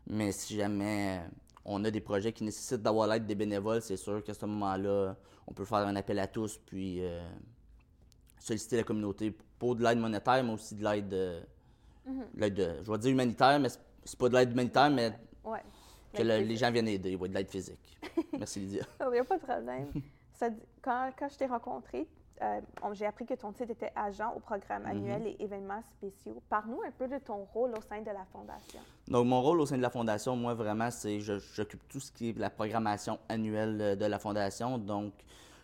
Mais 0.07 0.31
si 0.31 0.55
jamais 0.55 1.21
on 1.63 1.83
a 1.85 1.91
des 1.91 2.01
projets 2.01 2.33
qui 2.33 2.43
nécessitent 2.43 2.81
d'avoir 2.81 3.07
l'aide 3.07 3.27
des 3.27 3.35
bénévoles, 3.35 3.83
c'est 3.83 3.97
sûr 3.97 4.23
qu'à 4.23 4.33
ce 4.33 4.45
moment-là, 4.47 5.15
on 5.45 5.53
peut 5.53 5.65
faire 5.65 5.79
un 5.79 5.95
appel 5.95 6.17
à 6.17 6.25
tous, 6.25 6.57
puis 6.65 7.03
euh, 7.03 7.21
solliciter 8.39 8.77
la 8.77 8.83
communauté 8.83 9.37
pour 9.59 9.75
de 9.75 9.83
l'aide 9.83 9.99
monétaire, 9.99 10.43
mais 10.43 10.53
aussi 10.53 10.73
de 10.73 10.83
l'aide, 10.83 11.45
mm-hmm. 12.07 12.25
je 12.35 12.91
vais 12.91 12.97
dire 12.97 13.11
humanitaire, 13.11 13.59
mais 13.59 13.69
c'est 14.03 14.17
pas 14.19 14.29
de 14.29 14.35
l'aide 14.35 14.51
humanitaire, 14.51 14.89
mais 14.89 15.11
Ouais. 15.43 15.61
que 16.13 16.23
le- 16.23 16.39
les 16.39 16.57
gens 16.57 16.71
viennent 16.71 16.87
aider, 16.87 17.15
ouais, 17.15 17.29
de 17.29 17.33
l'aide 17.33 17.49
physique. 17.49 17.97
Merci 18.37 18.59
Lydia. 18.59 18.83
Il 19.01 19.11
n'y 19.11 19.19
a 19.19 19.23
pas 19.23 19.37
de 19.37 19.43
problème. 19.43 19.87
Ça 20.33 20.49
quand, 20.81 21.11
quand 21.17 21.29
je 21.29 21.37
t'ai 21.37 21.45
rencontré, 21.45 22.07
euh, 22.41 22.59
j'ai 22.93 23.05
appris 23.05 23.25
que 23.25 23.35
ton 23.35 23.51
titre 23.51 23.69
était 23.71 23.91
agent 23.95 24.33
au 24.35 24.39
programme 24.39 24.85
annuel 24.87 25.27
et 25.27 25.35
événements 25.43 25.83
spéciaux. 25.97 26.41
Parle-nous 26.49 26.81
un 26.81 26.89
peu 26.91 27.07
de 27.07 27.19
ton 27.19 27.43
rôle 27.53 27.71
au 27.77 27.81
sein 27.81 28.01
de 28.01 28.07
la 28.09 28.25
Fondation. 28.33 28.79
Donc, 29.07 29.27
mon 29.27 29.41
rôle 29.41 29.61
au 29.61 29.65
sein 29.67 29.77
de 29.77 29.81
la 29.83 29.91
Fondation, 29.91 30.35
moi, 30.35 30.55
vraiment, 30.55 30.89
c'est 30.89 31.19
je 31.19 31.37
j'occupe 31.53 31.87
tout 31.87 31.99
ce 31.99 32.11
qui 32.11 32.29
est 32.29 32.37
la 32.39 32.49
programmation 32.49 33.19
annuelle 33.29 33.77
euh, 33.79 33.95
de 33.95 34.05
la 34.05 34.17
Fondation. 34.17 34.79
Donc, 34.79 35.13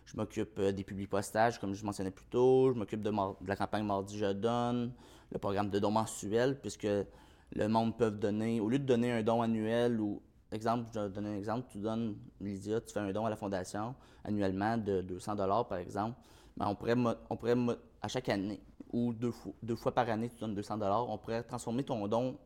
je 0.05 0.15
m'occupe 0.15 0.59
euh, 0.59 0.71
des 0.71 0.83
publics 0.83 1.09
postages, 1.09 1.59
comme 1.59 1.73
je 1.73 1.83
mentionnais 1.83 2.11
plus 2.11 2.25
tôt. 2.25 2.71
Je 2.71 2.77
m'occupe 2.77 3.01
de 3.01 3.11
la 3.47 3.55
campagne 3.55 3.83
Mardi 3.83 4.15
Je 4.19 4.31
donne, 4.33 4.91
le 5.31 5.39
programme 5.39 5.69
de 5.69 5.79
dons 5.79 5.91
mensuels, 5.91 6.59
puisque 6.59 6.87
le 6.87 7.67
monde 7.67 7.97
peut 7.97 8.11
donner, 8.11 8.59
au 8.59 8.69
lieu 8.69 8.79
de 8.79 8.85
donner 8.85 9.11
un 9.11 9.23
don 9.23 9.41
annuel 9.41 9.99
ou, 9.99 10.21
exemple, 10.51 10.89
je 10.93 10.99
vais 10.99 11.09
donner 11.09 11.29
un 11.29 11.37
exemple, 11.37 11.67
tu 11.71 11.79
donnes, 11.79 12.17
Lydia, 12.39 12.81
tu 12.81 12.93
fais 12.93 12.99
un 12.99 13.11
don 13.11 13.25
à 13.25 13.29
la 13.29 13.35
Fondation 13.35 13.95
annuellement 14.23 14.77
de 14.77 15.01
200 15.01 15.35
par 15.35 15.77
exemple. 15.77 16.17
Ben, 16.55 16.67
on 16.67 16.75
pourrait, 16.75 16.95
on 17.29 17.37
pourrait 17.37 17.55
à 18.01 18.07
chaque 18.07 18.29
année 18.29 18.59
ou 18.91 19.13
deux 19.13 19.31
fois, 19.31 19.53
deux 19.61 19.75
fois 19.75 19.93
par 19.93 20.09
année, 20.09 20.29
tu 20.29 20.39
donnes 20.39 20.55
200 20.55 20.79
on 20.81 21.17
pourrait 21.17 21.43
transformer 21.43 21.83
ton 21.83 22.07
don 22.07 22.37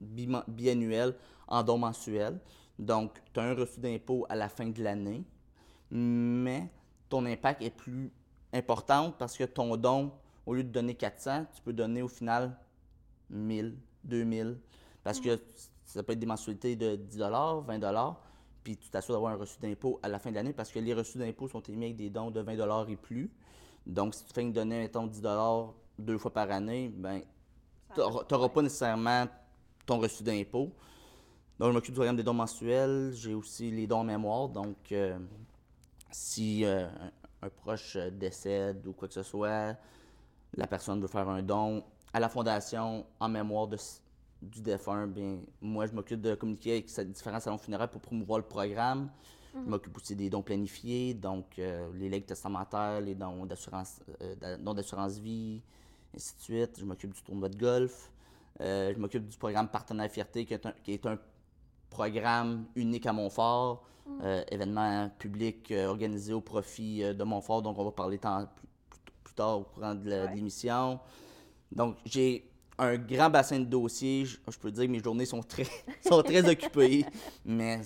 biannuel 0.00 1.14
en 1.46 1.62
don 1.62 1.78
mensuel. 1.78 2.38
Donc, 2.78 3.20
tu 3.32 3.40
as 3.40 3.42
un 3.42 3.54
reçu 3.54 3.78
d'impôt 3.78 4.26
à 4.28 4.34
la 4.34 4.48
fin 4.48 4.66
de 4.66 4.82
l'année, 4.82 5.22
mais 5.90 6.68
ton 7.08 7.26
impact 7.26 7.62
est 7.62 7.70
plus 7.70 8.10
important 8.52 9.12
parce 9.18 9.36
que 9.36 9.44
ton 9.44 9.76
don, 9.76 10.12
au 10.46 10.54
lieu 10.54 10.64
de 10.64 10.70
donner 10.70 10.94
400, 10.94 11.46
tu 11.54 11.62
peux 11.62 11.72
donner 11.72 12.02
au 12.02 12.08
final 12.08 12.56
1000, 13.30 13.76
2000, 14.04 14.58
parce 15.02 15.20
que 15.20 15.40
ça 15.84 16.02
peut 16.02 16.12
être 16.12 16.18
des 16.18 16.26
mensualités 16.26 16.76
de 16.76 16.96
10 16.96 17.18
20 17.18 18.16
puis 18.62 18.76
tu 18.76 18.90
t'assures 18.90 19.14
d'avoir 19.14 19.32
un 19.32 19.36
reçu 19.36 19.58
d'impôt 19.58 19.98
à 20.02 20.08
la 20.08 20.18
fin 20.18 20.30
de 20.30 20.34
l'année 20.36 20.52
parce 20.52 20.70
que 20.70 20.78
les 20.78 20.92
reçus 20.92 21.18
d'impôt 21.18 21.48
sont 21.48 21.62
émis 21.62 21.86
avec 21.86 21.96
des 21.96 22.10
dons 22.10 22.30
de 22.30 22.40
20 22.40 22.86
et 22.88 22.96
plus. 22.96 23.30
Donc, 23.86 24.14
si 24.14 24.24
tu 24.24 24.32
fais 24.34 24.44
donner, 24.50 24.78
mettons, 24.78 25.06
10 25.06 25.22
deux 25.98 26.18
fois 26.18 26.32
par 26.32 26.50
année, 26.50 26.90
ben 26.94 27.22
tu 27.94 28.00
n'auras 28.00 28.48
pas 28.48 28.62
nécessairement 28.62 29.26
ton 29.86 29.98
reçu 29.98 30.22
d'impôt. 30.22 30.72
Donc, 31.58 31.68
je 31.68 31.74
m'occupe 31.74 31.92
du 31.92 31.98
programme 31.98 32.16
des 32.16 32.22
dons 32.22 32.34
mensuels. 32.34 33.12
J'ai 33.14 33.34
aussi 33.34 33.70
les 33.70 33.86
dons 33.86 34.00
en 34.00 34.04
mémoire. 34.04 34.48
Donc, 34.48 34.92
euh, 34.92 35.18
si 36.10 36.64
euh, 36.64 36.86
un, 36.86 37.46
un 37.46 37.50
proche 37.50 37.96
décède 37.96 38.86
ou 38.86 38.92
quoi 38.92 39.08
que 39.08 39.14
ce 39.14 39.22
soit, 39.22 39.76
la 40.54 40.66
personne 40.66 41.00
veut 41.00 41.08
faire 41.08 41.28
un 41.28 41.42
don 41.42 41.82
à 42.12 42.20
la 42.20 42.28
fondation 42.28 43.06
en 43.20 43.28
mémoire 43.28 43.68
de, 43.68 43.76
du 44.42 44.60
défunt, 44.60 45.06
bien, 45.06 45.38
moi, 45.60 45.86
je 45.86 45.92
m'occupe 45.92 46.20
de 46.20 46.34
communiquer 46.34 46.72
avec 46.72 47.12
différents 47.12 47.40
salons 47.40 47.58
funéraires 47.58 47.90
pour 47.90 48.00
promouvoir 48.00 48.38
le 48.38 48.44
programme. 48.44 49.10
Je 49.54 49.58
m'occupe 49.68 49.96
aussi 49.96 50.14
des 50.14 50.30
dons 50.30 50.42
planifiés, 50.42 51.12
donc 51.14 51.58
euh, 51.58 51.88
les 51.94 52.08
legs 52.08 52.24
testamentaires, 52.24 53.00
les 53.00 53.14
dons 53.16 53.46
d'assurance, 53.46 54.00
euh, 54.22 54.34
d'a- 54.36 54.56
dons 54.56 54.74
d'assurance 54.74 55.18
vie, 55.18 55.60
ainsi 56.14 56.36
de 56.36 56.40
suite. 56.40 56.78
Je 56.78 56.84
m'occupe 56.84 57.12
du 57.14 57.22
tournoi 57.22 57.48
de 57.48 57.56
golf. 57.56 58.12
Euh, 58.60 58.92
je 58.94 58.98
m'occupe 59.00 59.26
du 59.28 59.36
programme 59.36 59.68
Partenaire 59.68 60.08
Fierté, 60.10 60.44
qui 60.44 60.54
est 60.54 60.66
un, 60.66 60.72
qui 60.84 60.92
est 60.92 61.04
un 61.06 61.18
programme 61.88 62.66
unique 62.76 63.06
à 63.06 63.12
Montfort, 63.12 63.82
euh, 64.22 64.42
événement 64.50 65.10
public 65.18 65.70
euh, 65.72 65.86
organisé 65.88 66.32
au 66.32 66.40
profit 66.40 67.02
euh, 67.02 67.14
de 67.14 67.24
Montfort, 67.24 67.62
donc 67.62 67.78
on 67.78 67.84
va 67.84 67.90
parler 67.92 68.18
tant- 68.18 68.48
tard 69.40 69.58
au 69.60 69.64
courant 69.64 69.94
de 69.94 70.10
Ouais. 70.10 70.34
l'émission. 70.34 71.00
Donc, 71.72 71.96
j'ai 72.04 72.46
un 72.78 72.96
grand 72.96 73.30
bassin 73.30 73.58
de 73.60 73.64
dossiers. 73.64 74.24
Je, 74.24 74.38
je 74.48 74.58
peux 74.58 74.70
dire 74.70 74.84
que 74.86 74.90
mes 74.90 75.02
journées 75.02 75.26
sont 75.26 75.42
très, 75.42 75.64
sont 76.06 76.22
très 76.22 76.46
occupées, 76.48 77.04
mais 77.44 77.80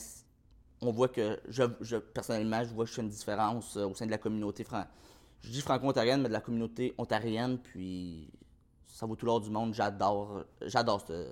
on 0.81 0.91
voit 0.91 1.09
que, 1.09 1.41
je, 1.49 1.63
je- 1.81 1.97
personnellement, 1.97 2.65
je 2.65 2.75
vois 2.75 2.85
que 2.85 2.91
je 2.91 2.95
fais 2.97 3.03
une 3.03 3.09
différence 3.09 3.77
euh, 3.77 3.87
au 3.87 3.95
sein 3.95 4.07
de 4.07 4.11
la 4.11 4.19
communauté 4.19 4.65
fran- 4.65 4.87
Je 5.43 5.51
dis 5.51 5.61
franco-ontarienne, 5.61 6.23
mais 6.23 6.29
de 6.29 6.33
la 6.33 6.41
communauté 6.41 6.95
ontarienne, 6.99 7.59
puis 7.59 8.31
ça 8.87 9.07
vaut 9.07 9.17
tout 9.17 9.27
l'or 9.27 9.41
du 9.41 9.51
monde. 9.51 9.75
J'adore, 9.75 10.45
j'adore 10.63 11.01
ce, 11.07 11.27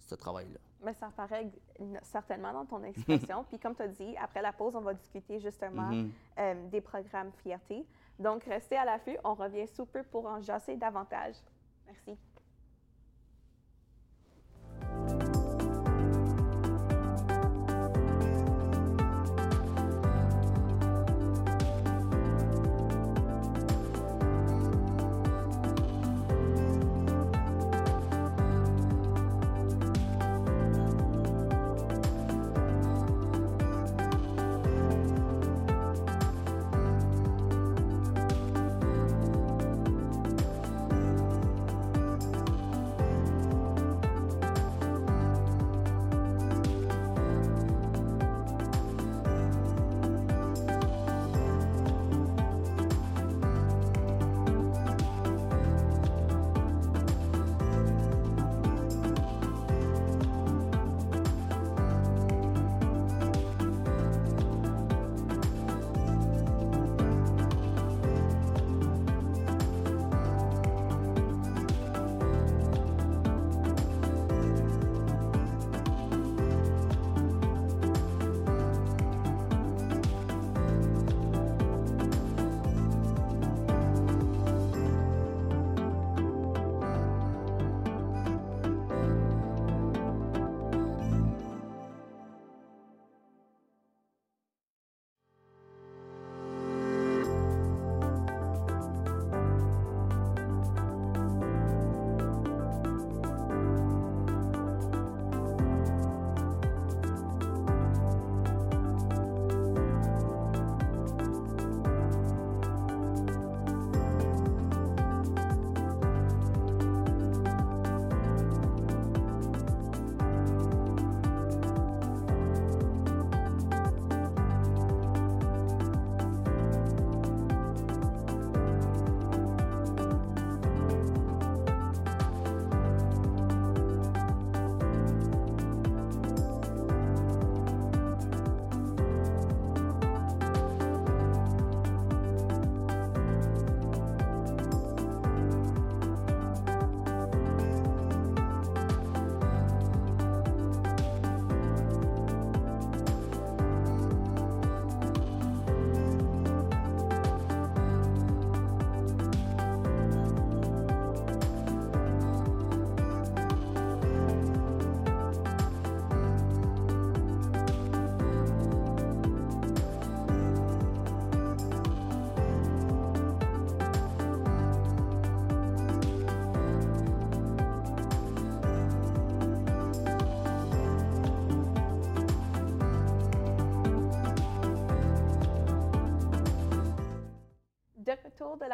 ce 0.00 0.14
travail-là. 0.14 0.58
Mais 0.84 0.94
ça 1.00 1.08
paraît 1.16 1.50
n- 1.80 1.98
certainement 2.02 2.52
dans 2.52 2.66
ton 2.66 2.84
expression. 2.84 3.42
Puis 3.48 3.58
comme 3.58 3.74
tu 3.74 3.82
as 3.82 3.88
dit, 3.88 4.14
après 4.22 4.42
la 4.42 4.52
pause, 4.52 4.76
on 4.76 4.82
va 4.82 4.92
discuter 4.94 5.40
justement 5.40 5.90
Mhm. 5.90 6.10
euh, 6.38 6.68
des 6.70 6.80
programmes 6.82 7.30
Fierté. 7.42 7.86
Donc, 8.18 8.44
restez 8.44 8.76
à 8.76 8.84
l'affût. 8.84 9.16
On 9.24 9.34
revient 9.34 9.66
sous 9.66 9.86
peu 9.86 10.02
pour 10.02 10.26
en 10.26 10.40
jasser 10.40 10.76
davantage. 10.76 11.36
Merci. 11.86 12.18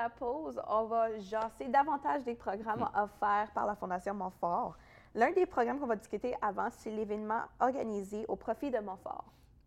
La 0.03 0.11
pause, 0.11 0.61
on 0.69 0.85
va 0.85 1.19
jasser 1.21 1.69
davantage 1.69 2.25
des 2.25 2.35
programmes 2.35 2.81
mm. 2.81 2.99
offerts 2.99 3.51
par 3.55 3.67
la 3.67 3.75
Fondation 3.75 4.15
Montfort. 4.15 4.77
L'un 5.15 5.33
des 5.33 5.47
programmes 5.47 5.79
qu'on 5.79 5.87
va 5.87 5.97
discuter 5.97 6.35
avant, 6.41 6.69
c'est 6.71 6.91
l'événement 6.91 7.43
organisé 7.59 8.25
au 8.29 8.37
profit 8.37 8.71
de 8.71 8.79
Montfort. 8.79 9.25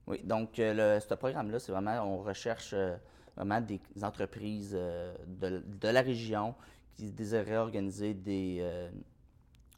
Oui, 0.07 0.21
donc 0.23 0.59
euh, 0.59 0.99
ce 0.99 1.13
programme-là, 1.13 1.59
c'est 1.59 1.71
vraiment, 1.71 2.01
on 2.03 2.23
recherche 2.23 2.71
euh, 2.73 2.95
vraiment 3.35 3.61
des 3.61 3.79
entreprises 4.01 4.73
euh, 4.73 5.13
de, 5.27 5.87
la 5.87 6.01
région 6.01 6.55
qui 6.95 7.11
désireraient 7.11 7.57
organiser 7.57 8.13
des, 8.13 8.63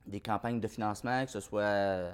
des 0.05 0.19
campagnes 0.19 0.59
de 0.59 0.67
financement, 0.67 1.23
que 1.23 1.31
ce 1.31 1.39
soit 1.39 2.11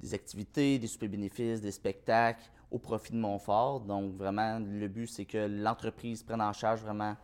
des 0.00 0.14
activités, 0.14 0.80
des 0.80 0.88
super 0.88 1.08
bénéfices, 1.08 1.60
des 1.60 1.70
spectacles 1.70 2.50
au 2.70 2.78
profit 2.78 3.12
de 3.12 3.18
Montfort. 3.18 3.80
Donc, 3.80 4.14
vraiment, 4.14 4.58
le 4.58 4.88
but, 4.88 5.06
c'est 5.06 5.24
que 5.24 5.46
l'entreprise 5.46 6.22
prenne 6.22 6.42
en 6.42 6.52
charge 6.52 6.80
vraiment 6.80 7.16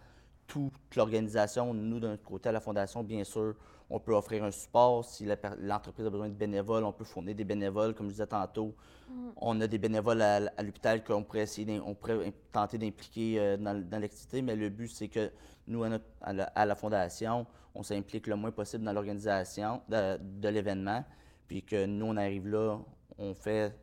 toute 0.47 0.73
l'organisation. 0.97 1.73
Nous, 1.73 2.01
d'un 2.01 2.17
côté, 2.17 2.49
à 2.49 2.53
la 2.53 2.61
Fondation, 2.61 3.03
bien 3.03 3.25
sûr, 3.25 3.55
on 3.91 3.99
peut 3.99 4.15
offrir 4.15 4.45
un 4.45 4.51
support. 4.51 5.05
Si 5.05 5.27
l'entreprise 5.59 6.07
a 6.07 6.11
besoin 6.11 6.29
de 6.29 6.35
bénévoles, 6.35 6.85
on 6.85 6.93
peut 6.93 7.05
fournir 7.05 7.35
des 7.35 7.45
bénévoles, 7.45 7.95
comme 7.95 8.07
je 8.07 8.13
disais 8.13 8.27
tantôt. 8.27 8.75
Mm. 9.09 9.29
On 9.37 9.61
a 9.61 9.67
des 9.67 9.79
bénévoles 9.79 10.23
à, 10.23 10.63
l'hôpital 10.63 11.03
qu'on 11.03 11.25
pourrait 11.25 11.43
essayer, 11.43 11.81
on 11.85 11.95
pourrait 11.95 12.33
tenter 12.53 12.79
d'impliquer 12.79 13.41
euh, 13.41 13.57
dans, 13.57 14.01
l'activité, 14.01 14.43
mais 14.43 14.55
le 14.55 14.69
but, 14.69 14.89
c'est 14.89 15.09
que 15.09 15.31
nous, 15.67 15.85
à, 15.85 16.67
la, 16.67 16.75
Fondation, 16.75 17.47
on 17.75 17.83
s'implique 17.83 18.29
le 18.29 18.37
moins 18.37 18.53
possible 18.53 18.85
dans 18.85 18.93
l'organisation 18.93 19.83
de, 19.89 20.49
l'événement, 20.49 21.05
puis 21.49 21.63
que 21.63 21.87
nous, 21.87 22.07
on 22.07 22.17
arrive 22.17 22.49
là, 22.49 22.79
on 23.19 23.35
fait 23.35 23.75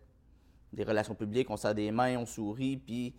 des 0.74 0.84
relations 0.84 1.16
publiques, 1.16 1.50
on 1.50 1.58
serre 1.58 1.76
des 1.76 1.92
mains, 1.92 2.18
on 2.18 2.26
sourit, 2.26 2.78
puis 2.78 3.14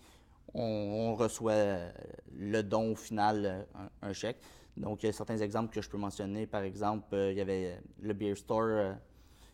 on, 0.54 1.14
reçoit 1.14 1.92
le 2.37 2.62
don 2.62 2.92
au 2.92 2.96
final, 2.96 3.66
un 4.02 4.12
chèque. 4.12 4.38
Donc, 4.78 5.02
il 5.02 5.06
y 5.06 5.08
a 5.08 5.12
certains 5.12 5.38
exemples 5.38 5.74
que 5.74 5.82
je 5.82 5.88
peux 5.88 5.98
mentionner. 5.98 6.46
Par 6.46 6.62
exemple, 6.62 7.14
euh, 7.14 7.32
il 7.32 7.38
y 7.38 7.40
avait 7.40 7.80
le 8.00 8.14
Beer 8.14 8.37
Store 8.37 8.64
euh, 8.64 8.92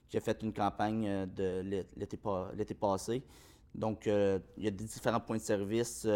qui 0.08 0.16
a 0.16 0.20
fait 0.20 0.42
une 0.42 0.52
campagne 0.52 1.06
euh, 1.08 1.26
de 1.26 1.84
l'été 1.96 2.74
passé. 2.74 3.22
Donc, 3.74 4.06
il 4.06 4.40
y 4.58 4.68
a 4.68 4.70
des 4.70 4.84
différents 4.84 5.18
points 5.18 5.38
de 5.38 5.42
service 5.42 6.06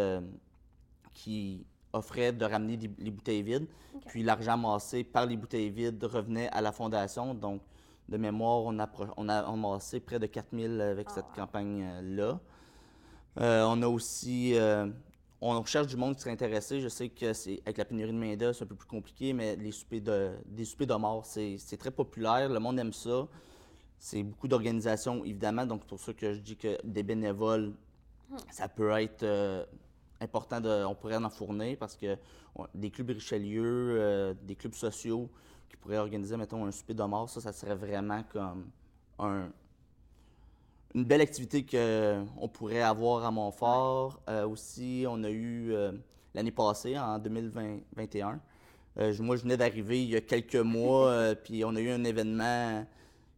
qui 1.13 1.65
offraient 1.91 2.31
de 2.31 2.45
ramener 2.45 2.79
les 2.97 3.11
bouteilles 3.11 3.43
vides. 3.43 3.67
Puis 4.05 4.23
l'argent 4.23 4.53
amassé 4.53 5.03
par 5.03 5.25
les 5.25 5.35
bouteilles 5.35 5.69
vides 5.69 6.01
revenait 6.05 6.47
à 6.51 6.61
la 6.61 6.71
fondation. 6.71 7.33
Donc, 7.33 7.61
de 8.09 8.17
mémoire, 8.17 8.63
on 8.63 8.79
a, 8.79 8.89
on 9.17 9.29
a 9.29 9.39
amassé 9.39 9.99
près 9.99 10.19
de 10.19 10.25
4000 10.25 10.81
avec 10.81 11.09
cette 11.09 11.25
ah. 11.33 11.35
campagne-là. 11.35 12.39
on 13.37 13.81
a 13.81 13.87
aussi 13.87 14.55
on 15.41 15.63
cherche 15.65 15.87
du 15.87 15.95
monde 15.95 16.15
qui 16.15 16.21
serait 16.21 16.31
intéressé. 16.31 16.81
Je 16.81 16.89
sais 16.89 17.09
que 17.09 17.33
c'est 17.33 17.61
avec 17.65 17.77
la 17.77 17.85
pénurie 17.85 18.11
de 18.11 18.17
main-d'œuvre, 18.17 18.53
c'est 18.53 18.63
un 18.63 18.67
peu 18.67 18.75
plus 18.75 18.87
compliqué, 18.87 19.33
mais 19.33 19.55
les 19.55 19.71
soupers 19.71 20.01
de, 20.01 20.31
des 20.45 20.65
soupers 20.65 20.87
de 20.87 20.95
mort, 20.95 21.25
c'est 21.25 21.77
très 21.77 21.91
populaire. 21.91 22.49
Le 22.49 22.59
monde 22.59 22.79
aime 22.79 22.93
ça. 22.93 23.27
C'est 23.97 24.23
beaucoup 24.23 24.47
d'organisations, 24.47 25.23
évidemment. 25.25 25.65
Donc, 25.65 25.81
c'est 25.83 25.89
pour 25.89 25.99
ça 25.99 26.13
que 26.13 26.33
je 26.33 26.39
dis 26.39 26.55
que 26.55 26.77
des 26.85 27.03
bénévoles, 27.03 27.73
hmm. 28.29 28.37
ça 28.49 28.69
peut 28.69 28.91
être 28.91 29.23
euh, 29.23 29.65
important. 30.21 30.61
De, 30.61 30.85
on 30.85 30.95
pourrait 30.95 31.17
en 31.17 31.29
fournir 31.29 31.77
parce 31.77 31.95
que 31.95 32.17
des 32.73 32.91
clubs 32.91 33.09
Richelieu, 33.09 33.97
euh, 33.99 34.33
des 34.43 34.55
clubs 34.55 34.73
sociaux 34.73 35.29
qui 35.69 35.77
pourraient 35.77 35.97
organiser, 35.97 36.35
mettons, 36.35 36.65
un 36.65 36.71
souper 36.71 36.93
de 36.93 37.03
mort, 37.03 37.29
ça, 37.29 37.39
ça 37.39 37.53
serait 37.53 37.75
vraiment 37.75 38.23
comme 38.31 38.69
un, 39.19 39.49
une 40.95 41.05
belle 41.05 41.21
activité 41.21 41.65
qu'on 41.65 42.47
pourrait 42.47 42.81
avoir 42.81 43.25
à 43.25 43.31
Montfort. 43.31 44.19
Euh, 44.27 44.47
aussi, 44.47 45.05
on 45.07 45.23
a 45.23 45.29
eu 45.29 45.71
euh, 45.71 45.91
l'année 46.33 46.51
passée, 46.51 46.97
en 46.97 47.19
2021. 47.19 48.39
Euh, 48.97 49.13
moi, 49.19 49.35
je 49.35 49.43
venais 49.43 49.57
d'arriver 49.57 50.03
il 50.03 50.09
y 50.09 50.15
a 50.15 50.21
quelques 50.21 50.55
mois, 50.55 51.35
puis 51.43 51.63
on 51.63 51.75
a 51.75 51.79
eu 51.79 51.91
un 51.91 52.03
événement 52.03 52.85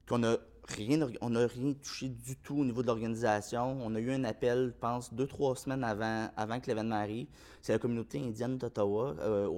qu'on 0.08 0.24
a 0.24 0.38
rien, 0.70 1.06
on 1.20 1.32
n'a 1.32 1.48
rien 1.48 1.74
touché 1.74 2.08
du 2.08 2.38
tout 2.38 2.60
au 2.60 2.66
niveau 2.66 2.82
de 2.82 2.88
l'organisation. 2.88 3.78
On 3.84 3.94
a 3.96 4.00
eu 4.00 4.12
un 4.12 4.24
appel, 4.24 4.72
je 4.74 4.80
pense, 4.80 5.14
deux, 5.14 5.28
trois 5.28 5.56
semaines 5.56 5.84
avant, 5.84 6.30
avant 6.38 6.60
que 6.60 6.68
l'événement 6.68 6.96
arrive. 6.96 7.28
C'est 7.62 7.74
la 7.74 7.80
communauté 7.80 8.20
indienne 8.20 8.58
d'Ottawa, 8.58 9.16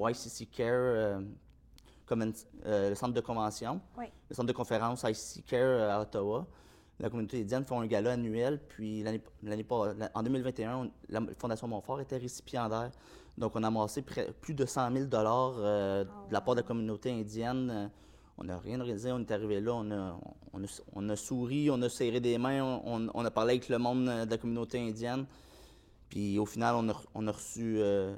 YCC 0.10 0.50
Care, 0.52 1.22
le 2.10 2.96
centre 2.96 3.14
de 3.14 3.22
convention, 3.22 3.82
le 3.98 4.36
centre 4.36 4.48
de 4.48 4.54
conférence 4.54 5.04
ICC 5.04 5.46
Care 5.46 5.90
à 5.90 6.02
Ottawa 6.02 6.48
la 7.00 7.10
communauté 7.10 7.42
indienne 7.42 7.66
font 7.66 7.82
un 7.82 7.88
gala 7.88 8.14
annuel. 8.14 8.60
Puis 8.70 9.04
l'année 9.04 9.22
en 10.14 10.24
2021, 10.24 10.90
la 11.10 11.22
Fondation 11.38 11.68
Montfort 11.68 12.02
était 12.02 12.18
récipiendaire. 12.18 12.92
Donc, 13.38 13.54
on 13.56 13.64
a 13.64 13.68
amassé 13.68 14.04
plus 14.04 14.54
de 14.54 14.66
100 14.66 14.92
000 14.92 15.06
euh, 15.14 16.04
de 16.04 16.34
la 16.34 16.42
part 16.42 16.56
de 16.56 16.62
la 16.62 16.68
communauté 16.68 17.12
indienne. 17.12 17.90
On 18.38 18.44
n'a 18.44 18.58
rien 18.58 18.80
organisé, 18.80 19.12
on 19.12 19.20
est 19.20 19.32
arrivé 19.32 19.60
là, 19.60 19.74
on 19.74 19.92
a, 19.92 20.18
on, 20.94 21.10
a, 21.10 21.16
souri, 21.16 21.70
on 21.70 21.82
a 21.82 21.90
serré 21.90 22.20
des 22.20 22.38
mains, 22.40 22.64
on, 22.64 23.26
a 23.26 23.32
parlé 23.32 23.52
avec 23.52 23.70
le 23.70 23.78
monde 23.78 24.06
de 24.06 24.30
la 24.30 24.38
communauté 24.38 24.80
indienne. 24.80 25.26
Puis 26.10 26.40
au 26.40 26.46
final, 26.46 26.76
on 27.14 27.28
a, 27.28 27.32
reçu 27.32 27.76
euh, 27.78 28.16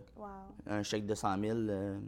un 0.68 0.84
chèque 0.84 1.06
de 1.06 1.16
100 1.16 1.40
000 1.40 1.58
euh, 1.58 2.00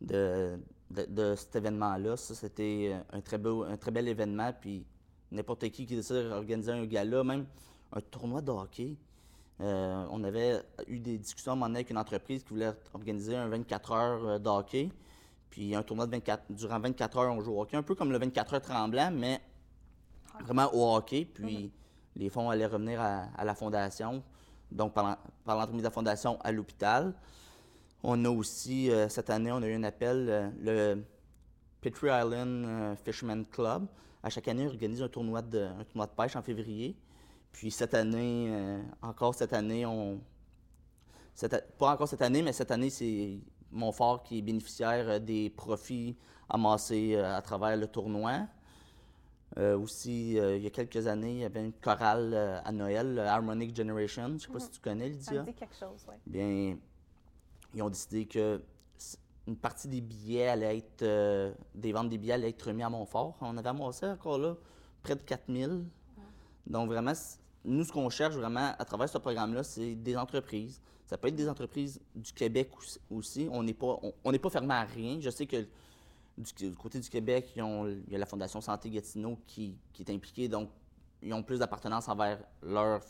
de, 0.00 0.58
de, 0.90 1.34
cet 1.34 1.56
événement-là. 1.56 2.16
Ça, 2.16 2.34
c'était 2.34 2.96
un 3.12 3.20
très, 3.20 3.38
beau, 3.38 3.64
un 3.64 3.76
très 3.76 3.90
bel 3.90 4.08
événement. 4.08 4.52
Puis 4.60 4.84
n'importe 5.30 5.68
qui 5.70 5.86
qui 5.86 5.96
décide 5.96 6.28
d'organiser 6.28 6.72
un 6.72 6.84
gala, 6.84 7.24
même 7.24 7.46
un 7.92 8.00
tournoi 8.00 8.42
de 8.42 8.50
hockey. 8.50 8.96
Euh, 9.60 10.06
on 10.10 10.22
avait 10.24 10.60
eu 10.86 10.98
des 10.98 11.16
discussions 11.16 11.52
à 11.52 11.54
un 11.54 11.56
moment 11.56 11.66
donné 11.68 11.78
avec 11.78 11.90
une 11.90 11.98
entreprise 11.98 12.42
qui 12.42 12.50
voulait 12.50 12.72
organiser 12.92 13.36
un 13.36 13.48
24 13.48 13.92
heures 13.92 14.24
euh, 14.26 14.38
de 14.38 14.48
hockey. 14.48 14.90
Puis 15.48 15.74
un 15.74 15.82
tournoi 15.82 16.06
de 16.06 16.10
24, 16.10 16.44
durant 16.50 16.78
24 16.78 17.18
heures, 17.18 17.32
on 17.32 17.40
joue 17.40 17.54
au 17.54 17.62
hockey, 17.62 17.76
un 17.76 17.82
peu 17.82 17.94
comme 17.94 18.12
le 18.12 18.18
24 18.18 18.54
heures 18.54 18.60
tremblant, 18.60 19.10
mais 19.10 19.40
vraiment 20.44 20.72
au 20.74 20.94
hockey. 20.94 21.24
Puis 21.24 21.64
mhm. 21.64 21.70
les 22.16 22.28
fonds 22.28 22.50
allaient 22.50 22.66
revenir 22.66 23.00
à, 23.00 23.44
la 23.44 23.54
fondation, 23.54 24.22
donc 24.70 24.92
par, 24.92 25.16
l'entremise 25.46 25.82
de 25.82 25.86
la 25.86 25.90
fondation 25.90 26.38
à 26.42 26.52
l'hôpital. 26.52 27.14
On 28.02 28.24
a 28.24 28.30
aussi, 28.30 28.90
euh, 28.90 29.08
cette 29.08 29.30
année, 29.30 29.52
on 29.52 29.62
a 29.62 29.66
eu 29.66 29.74
un 29.74 29.84
appel, 29.84 30.52
le 30.60 31.02
Petrie 31.80 32.08
Island 32.08 32.96
Fisherman 33.04 33.44
Club 33.46 33.86
à 34.26 34.28
chaque 34.28 34.48
année, 34.48 34.66
on 34.66 34.70
organise 34.70 35.00
un 35.02 35.08
tournoi 35.08 35.40
de, 35.40 35.68
tournoi 35.84 36.06
de 36.06 36.10
pêche 36.10 36.34
en 36.34 36.42
février. 36.42 36.96
Puis 37.52 37.70
cette 37.70 37.94
année, 37.94 38.48
euh, 38.50 38.82
encore 39.00 39.36
cette 39.36 39.52
année, 39.52 39.86
on. 39.86 40.20
pas 41.78 41.92
encore 41.92 42.08
cette 42.08 42.22
année, 42.22 42.42
mais 42.42 42.52
cette 42.52 42.72
année, 42.72 42.90
c'est 42.90 43.38
Montfort 43.70 44.24
qui 44.24 44.38
est 44.38 44.42
bénéficiaire 44.42 45.08
euh, 45.08 45.18
des 45.20 45.48
profits 45.50 46.16
amassés 46.48 47.14
euh, 47.14 47.36
à 47.36 47.40
travers 47.40 47.76
le 47.76 47.86
tournoi. 47.86 48.48
aussi, 49.56 50.32
il 50.32 50.62
y 50.62 50.66
a 50.66 50.70
quelques 50.70 51.06
années, 51.06 51.32
il 51.32 51.38
y 51.38 51.44
avait 51.44 51.64
une 51.64 51.72
chorale 51.72 52.34
à 52.64 52.72
Noël, 52.72 53.18
Harmonic 53.20 53.76
Generation. 53.76 54.26
Je 54.26 54.32
ne 54.32 54.38
sais 54.38 54.48
pas 54.48 54.60
si 54.60 54.70
tu 54.70 54.80
connais, 54.80 55.08
Lydia. 55.08 55.34
Ça 55.34 55.42
dit 55.42 55.54
quelque 55.54 55.76
chose, 55.76 56.04
oui. 56.08 56.16
Bien, 56.26 56.76
ils 57.76 57.82
ont 57.82 57.90
décidé 57.90 58.26
que 58.26 58.60
une 59.46 59.56
partie 59.56 59.86
des 59.86 60.00
billets 60.00 60.48
allait 60.48 60.78
être, 60.78 61.02
euh, 61.02 61.52
des 61.74 61.92
ventes 61.92 62.08
des 62.08 62.18
billets 62.18 62.32
allaient 62.32 62.48
être 62.48 62.62
remis 62.62 62.82
à 62.82 62.90
Montfort. 62.90 63.36
On 63.40 63.56
avait 63.56 63.68
amassé 63.68 64.06
encore 64.06 64.38
là 64.38 64.56
près 65.02 65.14
de 65.14 65.20
4000. 65.20 65.84
Donc 66.66 66.88
vraiment, 66.88 67.12
nous, 67.64 67.84
ce 67.84 67.92
qu'on 67.92 68.10
cherche 68.10 68.34
vraiment 68.34 68.74
à 68.76 68.84
travers 68.84 69.08
ce 69.08 69.18
programme-là, 69.18 69.62
c'est 69.62 69.94
des 69.94 70.16
entreprises. 70.16 70.80
Ça 71.06 71.16
peut 71.16 71.28
être 71.28 71.36
des 71.36 71.48
entreprises 71.48 72.00
du 72.16 72.32
Québec 72.32 72.70
aussi. 73.08 73.46
On 73.52 73.62
n'est 73.62 73.74
pas, 73.74 74.00
on, 74.24 74.32
pas 74.32 74.50
fermé 74.50 74.74
à 74.74 74.82
rien. 74.82 75.18
Je 75.20 75.30
sais 75.30 75.46
que 75.46 75.64
du, 76.36 76.74
côté 76.74 76.98
du 76.98 77.08
Québec, 77.08 77.52
il 77.54 78.02
y 78.08 78.14
a 78.16 78.18
la 78.18 78.26
Fondation 78.26 78.60
Santé 78.60 78.90
Gatineau 78.90 79.38
qui, 79.46 79.76
qui 79.92 80.02
est 80.02 80.10
impliquée. 80.10 80.48
Donc, 80.48 80.70
ils 81.26 81.34
ont 81.34 81.42
plus 81.42 81.58
d'appartenance 81.58 82.08
envers 82.08 82.38
leur, 82.62 83.00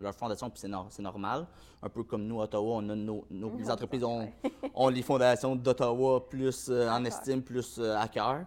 leur 0.00 0.14
fondation, 0.14 0.48
puis 0.48 0.60
c'est, 0.60 1.02
normal. 1.02 1.46
Un 1.82 1.88
peu 1.88 2.04
comme 2.04 2.24
nous, 2.24 2.40
Ottawa, 2.40 2.76
on 2.76 2.88
a 2.88 2.94
nos, 2.94 3.26
les 3.30 3.70
entreprises 3.70 4.04
ont, 4.04 4.30
ont, 4.74 4.88
les 4.88 5.02
fondations 5.02 5.56
d'Ottawa 5.56 6.28
plus 6.28 6.68
euh, 6.68 6.88
en 6.88 7.04
estime, 7.04 7.42
plus 7.42 7.78
euh, 7.78 7.96
à 7.96 8.06
cœur. 8.06 8.44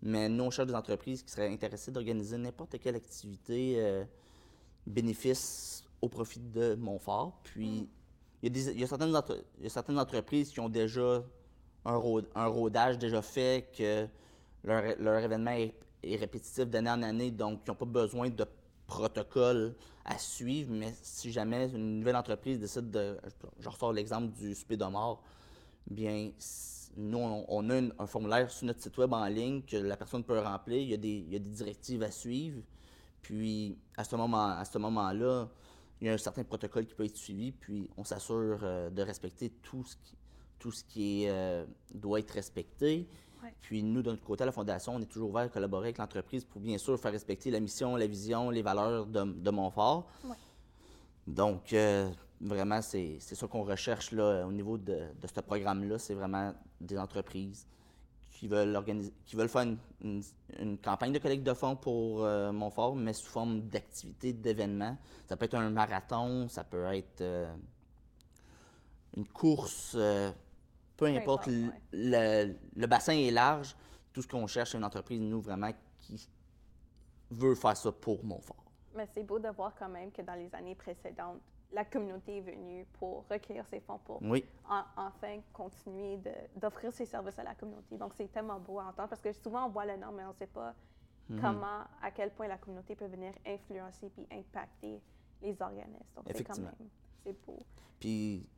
Mais 0.00 0.28
nous, 0.28 0.44
on 0.44 0.50
cherche 0.50 0.68
des 0.68 0.74
entreprises 0.74 1.24
qui 1.24 1.30
seraient 1.32 1.52
intéressées 1.52 1.90
d'organiser 1.90 2.38
n'importe 2.38 2.78
quelle 2.78 2.94
activité 2.94 3.74
euh, 3.78 4.04
bénéfice 4.86 5.84
au 6.00 6.08
profit 6.08 6.38
de 6.38 6.76
Montfort. 6.76 7.40
Puis, 7.42 7.88
il 8.40 8.56
y, 8.56 8.84
a 8.84 8.86
certaines 8.86 9.20
y 9.60 9.66
a 9.66 9.68
certaines 9.68 9.98
entreprises 9.98 10.50
qui 10.50 10.60
ont 10.60 10.68
déjà 10.68 11.24
un, 11.84 12.00
un 12.36 12.46
rodage 12.46 12.98
déjà 12.98 13.20
fait, 13.20 13.68
que 13.76 14.06
leur, 14.62 14.84
leur 15.00 15.18
événement 15.18 15.50
est 15.50 15.74
est 16.02 16.16
répétitif 16.16 16.66
d'année 16.66 16.90
en 16.90 17.02
année, 17.02 17.30
donc 17.30 17.60
ils 17.66 17.70
n'ont 17.70 17.76
pas 17.76 17.84
besoin 17.86 18.30
de 18.30 18.46
protocole 18.86 19.74
à 20.04 20.18
suivre, 20.18 20.72
mais 20.72 20.94
si 21.02 21.30
jamais 21.30 21.68
une 21.70 21.98
nouvelle 21.98 22.16
entreprise 22.16 22.58
décide 22.58 22.90
de. 22.90 23.18
Je 23.60 23.68
ressors 23.68 23.92
l'exemple 23.92 24.32
du 24.32 24.54
mort, 24.90 25.22
bien, 25.90 26.30
nous, 26.96 27.18
on, 27.18 27.70
a 27.70 27.74
un 27.98 28.06
formulaire 28.06 28.50
sur 28.50 28.66
notre 28.66 28.82
site 28.82 28.96
web 28.98 29.12
en 29.12 29.26
ligne 29.26 29.62
que 29.62 29.76
la 29.76 29.96
personne 29.96 30.24
peut 30.24 30.38
remplir. 30.38 30.80
Il 30.80 30.88
y 30.88 30.94
a 30.94 30.96
des, 30.96 31.38
directives 31.38 32.02
à 32.02 32.10
suivre. 32.10 32.62
Puis, 33.22 33.78
à 33.96 34.04
ce 34.04 34.16
moment-là, 34.78 35.48
il 36.00 36.06
y 36.06 36.10
a 36.10 36.14
un 36.14 36.18
certain 36.18 36.44
protocole 36.44 36.86
qui 36.86 36.94
peut 36.94 37.04
être 37.04 37.16
suivi, 37.16 37.52
puis 37.52 37.88
on 37.96 38.04
s'assure 38.04 38.60
euh, 38.62 38.88
de 38.90 39.02
respecter 39.02 39.50
tout 39.62 39.84
ce 39.84 39.96
qui, 39.96 40.16
tout 40.58 40.70
ce 40.70 40.84
qui 40.84 41.24
est, 41.24 41.30
euh, 41.30 41.64
doit 41.92 42.20
être 42.20 42.30
respecté. 42.30 43.08
Puis 43.62 43.82
nous, 43.82 44.02
de 44.02 44.10
notre 44.10 44.24
côté, 44.24 44.42
à 44.42 44.46
la 44.46 44.52
Fondation, 44.52 44.94
on 44.94 45.00
est 45.00 45.06
toujours 45.06 45.30
ouvert 45.30 45.42
à 45.42 45.48
collaborer 45.48 45.86
avec 45.86 45.98
l'entreprise 45.98 46.44
pour 46.44 46.60
bien 46.60 46.78
sûr 46.78 46.98
faire 46.98 47.12
respecter 47.12 47.50
la 47.50 47.60
mission, 47.60 47.96
la 47.96 48.06
vision, 48.06 48.50
les 48.50 48.62
valeurs 48.62 49.06
de, 49.06 49.24
de 49.24 49.50
Montfort. 49.50 50.06
Donc, 51.26 51.72
euh, 51.72 52.10
vraiment, 52.40 52.80
c'est 52.80 53.18
ça 53.20 53.46
qu'on 53.46 53.64
recherche 53.64 54.12
là, 54.12 54.46
au 54.46 54.52
niveau 54.52 54.78
de, 54.78 55.00
de 55.20 55.26
ce 55.26 55.40
programme-là. 55.40 55.98
C'est 55.98 56.14
vraiment 56.14 56.54
des 56.80 56.98
entreprises 56.98 57.66
qui 58.30 58.46
veulent, 58.46 58.76
organiser, 58.76 59.12
qui 59.26 59.34
veulent 59.34 59.48
faire 59.48 59.66
une, 60.00 60.22
une, 60.60 60.78
campagne 60.78 61.12
de 61.12 61.18
collecte 61.18 61.42
de 61.42 61.54
fonds 61.54 61.74
pour 61.74 62.24
euh, 62.24 62.52
Montfort, 62.52 62.94
mais 62.94 63.12
sous 63.12 63.26
forme 63.26 63.62
d'activité, 63.62 64.32
d'événements. 64.32 64.96
Ça 65.28 65.36
peut 65.36 65.46
être 65.46 65.56
un 65.56 65.70
marathon, 65.70 66.48
ça 66.48 66.62
peut 66.62 66.84
être 66.94 67.20
euh, 67.20 67.52
une 69.16 69.26
course, 69.26 69.96
peu 70.98 71.06
importe. 71.06 71.46
le, 71.92 72.54
le, 72.76 72.86
bassin 72.86 73.14
est 73.14 73.30
large. 73.30 73.74
Tout 74.12 74.20
ce 74.20 74.28
qu'on 74.28 74.46
cherche, 74.46 74.72
c'est 74.72 74.78
une 74.78 74.84
entreprise, 74.84 75.20
nous, 75.20 75.40
vraiment, 75.40 75.70
qui 76.00 76.28
veut 77.30 77.54
faire 77.54 77.76
ça 77.76 77.92
pour 77.92 78.22
Montfort. 78.24 78.64
Mais 78.94 79.06
c'est 79.14 79.22
beau 79.22 79.38
de 79.38 79.48
voir 79.48 79.74
quand 79.78 79.88
même 79.88 80.10
que 80.10 80.22
dans 80.22 80.34
les 80.34 80.52
années 80.54 80.74
précédentes, 80.74 81.40
la 81.70 81.84
communauté 81.84 82.38
est 82.38 82.40
venue 82.40 82.84
pour 82.94 83.26
recueillir 83.30 83.64
ces 83.66 83.80
fonds 83.80 83.98
pour 83.98 84.20
enfin 84.96 85.40
continuer 85.52 86.18
d'offrir 86.56 86.92
ces 86.92 87.04
services 87.04 87.38
à 87.38 87.44
la 87.44 87.54
communauté. 87.54 87.96
Donc, 87.96 88.14
c'est 88.16 88.32
tellement 88.32 88.58
beau 88.58 88.80
à 88.80 88.86
entendre 88.86 89.10
parce 89.10 89.20
que 89.20 89.32
souvent, 89.32 89.66
on 89.66 89.68
voit 89.68 89.86
le 89.86 89.96
nom, 89.96 90.10
mais 90.12 90.24
on 90.24 90.28
ne 90.28 90.34
sait 90.34 90.46
pas 90.46 90.74
mhm. 91.28 91.40
comment, 91.40 91.84
à 92.02 92.10
quel 92.10 92.30
point 92.30 92.48
la 92.48 92.58
communauté 92.58 92.96
peut 92.96 93.06
venir 93.06 93.32
influencer 93.46 94.08
puis 94.08 94.26
impacter 94.32 95.00
les 95.42 95.62
organismes. 95.62 96.04
Donc, 96.16 96.24
c'est 96.34 96.42
quand 96.44 96.58
même, 96.58 96.88
c'est 97.22 97.36
beau. 97.46 97.62
Puis, 98.00 98.48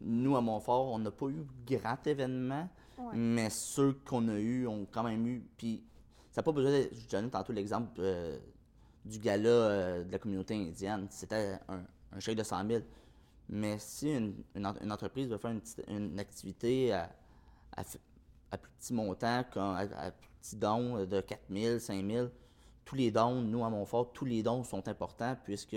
nous, 0.00 0.36
à 0.36 0.40
Montfort, 0.40 0.86
on 0.92 0.98
n'a 0.98 1.10
pas 1.10 1.26
eu 1.26 1.46
grand 1.66 2.06
événement, 2.06 2.68
mais 3.14 3.50
ceux 3.50 3.92
qu'on 4.04 4.28
a 4.28 4.38
eus 4.38 4.66
ont 4.66 4.86
quand 4.90 5.02
même 5.02 5.26
eu. 5.26 5.42
Puis, 5.56 5.82
ça 6.30 6.40
n'a 6.40 6.44
pas 6.44 6.52
besoin 6.52 6.70
de. 6.70 6.88
Je 6.92 7.08
donnais 7.08 7.28
tantôt 7.28 7.52
l'exemple 7.52 7.90
euh, 7.98 8.38
du 9.04 9.18
gala 9.18 9.48
euh, 9.48 10.04
de 10.04 10.12
la 10.12 10.18
communauté 10.18 10.54
indienne. 10.54 11.06
C'était 11.10 11.58
un 11.68 11.82
un 12.12 12.20
chèque 12.20 12.36
de 12.36 12.42
100 12.42 12.66
000. 12.66 12.82
Mais 13.48 13.78
si 13.78 14.12
une, 14.12 14.34
une, 14.54 14.92
entreprise 14.92 15.28
veut 15.28 15.38
faire 15.38 15.50
une, 15.50 15.60
une 15.88 16.20
activité 16.20 16.92
à, 16.92 17.10
à, 17.76 17.84
plus 18.58 18.70
petit 18.78 18.94
montant, 18.94 19.44
comme 19.52 19.74
à, 19.74 20.10
petit 20.40 20.56
don 20.56 21.04
de 21.04 21.20
4 21.20 21.40
000, 21.50 21.78
5 21.78 22.06
000, 22.06 22.28
tous 22.84 22.94
les 22.94 23.10
dons, 23.10 23.42
nous 23.42 23.64
à 23.64 23.70
Montfort, 23.70 24.12
tous 24.12 24.24
les 24.24 24.42
dons 24.42 24.62
sont 24.62 24.86
importants 24.88 25.36
puisque 25.44 25.76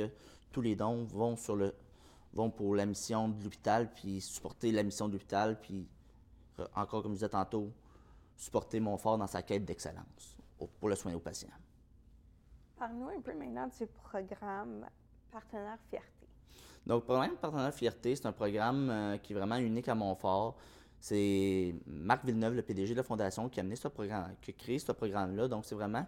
tous 0.52 0.62
les 0.62 0.76
dons 0.76 1.04
vont 1.06 1.36
sur 1.36 1.56
le 1.56 1.74
vont 2.34 2.50
pour 2.50 2.76
la 2.76 2.86
mission 2.86 3.30
de 3.30 3.44
l'hôpital, 3.44 3.92
puis 3.94 4.22
supporter 4.22 4.72
la 4.72 4.84
mission 4.84 5.08
de 5.08 5.14
l'hôpital, 5.14 5.60
puis 5.60 5.88
euh, 6.60 6.68
encore 6.76 7.04
comme 7.04 7.12
je 7.12 7.18
disais 7.18 7.30
tantôt, 7.30 7.72
supporter 8.36 8.80
Montfort 8.80 9.18
dans 9.18 9.28
sa 9.28 9.42
quête 9.42 9.66
d'excellence 9.66 10.38
pour 10.80 10.90
le 10.90 10.96
soin 10.96 11.14
aux 11.14 11.20
patients. 11.20 11.50
Parle-nous 12.78 13.10
un 13.10 13.22
peu 13.22 13.34
maintenant 13.34 13.68
du 13.68 13.86
programme 13.88 14.86
Partenaire 15.32 15.78
Fierté. 15.90 16.28
Donc, 16.86 17.02
le 17.02 17.06
programme 17.06 17.36
Partenaire 17.38 17.74
Fierté, 17.74 18.16
c'est 18.16 18.26
un 18.26 18.34
programme 18.34 18.90
euh, 18.90 19.18
qui 19.18 19.34
est 19.34 19.36
vraiment 19.36 19.56
unique 19.56 19.88
à 19.88 19.96
Montfort. 19.96 20.58
C'est 21.00 21.76
Marc 21.86 22.26
Villeneuve, 22.26 22.56
le 22.56 22.62
PDG 22.62 22.94
de 22.94 22.98
la 22.98 23.04
Fondation, 23.04 23.50
qui 23.50 23.60
a 23.60 23.62
amené 23.62 23.76
ce 23.76 23.88
programme, 23.88 24.36
qui 24.42 24.52
a 24.52 24.54
créé 24.54 24.80
ce 24.80 24.92
programme-là. 24.92 25.48
Donc, 25.48 25.66
c'est 25.66 25.76
vraiment, 25.76 26.06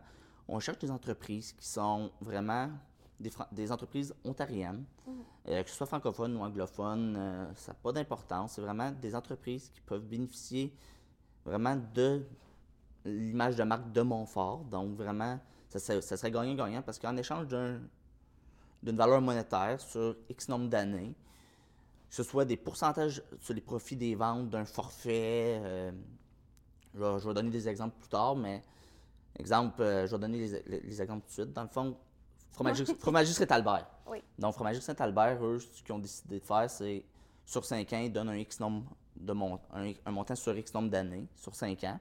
on 0.48 0.60
cherche 0.60 0.80
des 0.80 0.92
entreprises 0.92 1.54
qui 1.54 1.68
sont 1.68 2.12
vraiment 2.22 2.70
des, 3.20 3.72
entreprises 3.72 4.14
ontariennes, 4.24 4.84
mmh. 5.06 5.12
euh, 5.50 5.64
que 5.64 5.70
ce 5.70 5.76
soit 5.76 5.88
francophones 5.88 6.36
ou 6.36 6.42
anglophones, 6.42 7.16
euh, 7.18 7.54
ça 7.56 7.72
n'a 7.72 7.78
pas 7.82 7.92
d'importance. 7.92 8.54
C'est 8.54 8.62
vraiment 8.62 8.92
des 8.92 9.16
entreprises 9.16 9.70
qui 9.70 9.82
peuvent 9.82 10.06
bénéficier 10.06 10.74
vraiment 11.46 11.78
de 11.94 12.26
l'image 13.06 13.56
de 13.56 13.64
marque 13.64 13.92
de 13.92 14.02
Montfort. 14.02 14.66
Donc, 14.66 14.96
vraiment, 14.96 15.40
ça, 15.70 15.80
ça 15.80 16.18
serait 16.18 16.32
gagnant-gagnant 16.32 16.82
parce 16.82 17.00
qu'en 17.00 17.16
échange 17.18 17.48
d'un 17.48 17.80
d'une 18.86 18.98
valeur 18.98 19.20
monétaire 19.20 19.82
sur 19.82 20.16
X 20.30 20.48
nombre 20.48 20.70
d'années, 20.70 21.16
que 22.10 22.16
ce 22.16 22.24
soit 22.24 22.46
des 22.46 22.56
pourcentages 22.56 23.22
sur 23.42 23.54
les 23.54 23.62
profits 23.62 23.96
des 23.96 24.16
ventes 24.16 24.50
d'un 24.50 24.66
forfait. 24.66 25.60
Euh, 25.64 25.92
je, 26.94 27.28
vais, 27.28 27.34
donner 27.34 27.50
des 27.50 27.68
exemples 27.68 27.96
plus 28.00 28.10
tard, 28.10 28.36
mais 28.36 28.62
exemple, 29.38 29.82
euh, 29.82 30.08
je 30.08 30.12
vais 30.16 30.20
donner 30.20 30.62
les, 30.68 31.02
exemples 31.02 31.24
tout 31.24 31.28
de 31.28 31.34
suite. 31.34 31.54
Dans 31.54 31.64
le 31.64 31.68
fond, 31.68 31.98
Fromagerie, 32.56 33.34
Saint-Albert. 33.34 33.88
Oui. 34.08 34.24
Donc, 34.40 34.54
Fromagerie 34.54 34.82
Saint-Albert, 34.82 35.44
eux, 35.44 35.60
ce 35.60 35.84
qu'ils 35.84 35.94
ont 35.94 36.00
décidé 36.00 36.40
de 36.40 36.46
faire, 36.46 36.70
c'est 36.70 37.04
sur 37.46 37.64
5 37.64 37.94
ans, 37.94 38.00
ils 38.00 38.12
donnent 38.12 38.30
un 38.30 38.38
X 38.38 38.60
nombre 38.60 38.86
de 39.16 39.34
un, 39.34 40.12
montant 40.12 40.36
sur 40.36 40.58
X 40.58 40.74
nombre 40.74 40.90
d'années, 40.90 41.28
sur 41.36 41.54
5 41.54 41.84
ans. 41.84 42.00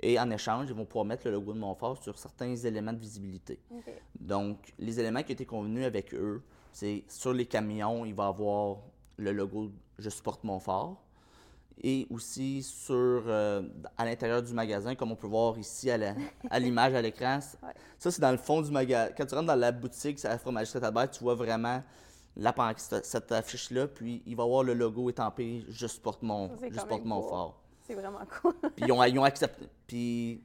Et 0.00 0.20
en 0.20 0.30
échange, 0.30 0.68
ils 0.68 0.74
vont 0.74 0.84
pouvoir 0.84 1.06
mettre 1.06 1.26
le 1.26 1.32
logo 1.32 1.54
de 1.54 1.58
Montfort 1.58 2.02
sur 2.02 2.18
certains 2.18 2.54
éléments 2.54 2.92
de 2.92 2.98
visibilité. 2.98 3.58
Donc, 4.18 4.74
les 4.78 5.00
éléments 5.00 5.22
qui 5.22 5.32
ont 5.32 5.34
été 5.34 5.46
convenus 5.46 5.86
avec 5.86 6.12
eux, 6.14 6.42
c'est 6.72 7.04
sur 7.08 7.32
les 7.32 7.46
camions, 7.46 8.04
il 8.04 8.14
va 8.14 8.24
y 8.24 8.28
avoir 8.28 8.78
le 9.16 9.32
logo 9.32 9.70
Je 9.98 10.10
supporte 10.10 10.44
Montfort. 10.44 11.02
Et 11.82 12.06
aussi 12.10 12.62
sur, 12.62 12.94
euh, 12.94 13.62
à 13.98 14.04
l'intérieur 14.06 14.42
du 14.42 14.52
magasin, 14.54 14.94
comme 14.94 15.12
on 15.12 15.16
peut 15.16 15.26
voir 15.26 15.58
ici 15.58 15.90
à 15.90 16.58
l'image 16.58 16.94
à 16.94 17.02
l'écran. 17.02 17.38
Ça, 17.98 18.10
c'est 18.10 18.20
dans 18.20 18.30
le 18.30 18.38
fond 18.38 18.62
du 18.62 18.70
magasin. 18.70 19.12
Quand 19.16 19.26
tu 19.26 19.34
rentres 19.34 19.48
dans 19.48 19.54
la 19.54 19.72
boutique, 19.72 20.18
c'est 20.18 20.28
la 20.28 20.38
fromagerie 20.38 20.80
tu 21.12 21.22
vois 21.22 21.34
vraiment 21.34 21.82
la 22.36 22.54
cette 22.76 23.32
affiche-là, 23.32 23.88
puis 23.88 24.22
il 24.26 24.36
va 24.36 24.42
y 24.42 24.46
avoir 24.46 24.62
le 24.62 24.74
logo 24.74 25.08
étampé 25.08 25.64
Je 25.68 25.86
supporte, 25.86 26.22
mon, 26.22 26.50
je 26.70 26.78
supporte 26.78 27.04
Montfort. 27.04 27.62
C'est 27.86 27.94
vraiment 27.94 28.20
cool. 28.42 28.54
puis 28.74 28.84
ils 28.86 29.18
ont, 29.18 29.24
accepté. 29.24 29.68
Puis 29.86 30.42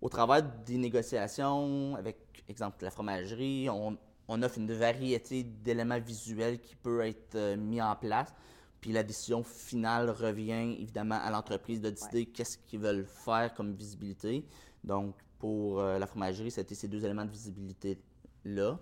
au 0.00 0.08
travers 0.08 0.42
des 0.42 0.76
négociations 0.76 1.94
avec, 1.96 2.18
exemple, 2.48 2.84
la 2.84 2.90
fromagerie, 2.90 3.68
on, 3.70 3.96
offre 4.42 4.58
une 4.58 4.72
variété 4.72 5.42
d'éléments 5.42 5.98
visuels 5.98 6.60
qui 6.60 6.76
peuvent 6.76 7.00
être 7.00 7.34
euh, 7.34 7.56
mis 7.56 7.82
en 7.82 7.96
place. 7.96 8.32
Puis 8.80 8.92
la 8.92 9.02
décision 9.02 9.42
finale 9.42 10.10
revient 10.10 10.76
évidemment 10.80 11.18
à 11.22 11.30
l'entreprise 11.30 11.80
de 11.80 11.90
décider 11.90 12.26
qu'est-ce 12.26 12.56
qu'ils 12.58 12.80
veulent 12.80 13.04
faire 13.04 13.52
comme 13.54 13.74
visibilité. 13.74 14.46
Donc, 14.84 15.14
pour 15.38 15.80
euh, 15.80 15.98
la 15.98 16.06
fromagerie, 16.06 16.50
c'était 16.50 16.74
ces 16.74 16.88
deux 16.88 17.04
éléments 17.04 17.24
de 17.24 17.30
visibilité-là. 17.30 18.78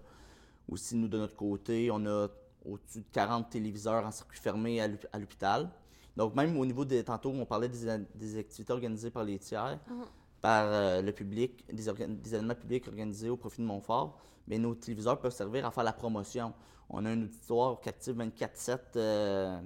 Aussi, 0.69 0.97
nous, 0.97 1.09
de 1.09 1.19
notre 1.19 1.35
côté, 1.35 1.91
on 1.91 2.05
a 2.07 2.29
au-dessus 2.65 3.01
de 3.01 3.07
40 3.13 3.51
téléviseurs 3.51 4.05
en 4.05 4.11
circuit 4.11 4.39
fermé 4.39 4.81
à 4.81 5.19
l'hôpital. 5.19 5.71
Donc, 6.17 6.35
même 6.35 6.57
au 6.57 6.67
niveau 6.67 6.85
des. 6.85 7.03
Tantôt, 7.03 7.31
on 7.31 7.47
parlait 7.47 7.69
des, 7.69 8.39
activités 8.39 8.73
organisées 8.73 9.11
par 9.11 9.25
les 9.25 9.39
tiers, 9.39 9.79
mhm. 9.89 10.05
par 10.41 10.67
euh, 10.67 11.03
le 11.03 11.13
public, 11.13 11.65
des, 11.73 11.89
événements 11.89 12.55
publics 12.55 12.87
organisés 12.87 13.31
au 13.31 13.37
profit 13.37 13.63
de 13.63 13.67
Montfort. 13.67 14.19
Mais 14.47 14.59
nos 14.59 14.75
téléviseurs 14.75 15.21
peuvent 15.21 15.35
servir 15.35 15.67
à 15.67 15.71
faire 15.71 15.85
la 15.85 15.93
promotion. 15.93 16.53
On 16.91 17.05
a 17.05 17.11
un 17.11 17.23
auditoire 17.23 17.81
qui 17.81 17.89
active 17.89 18.17
24-7. 18.17 19.61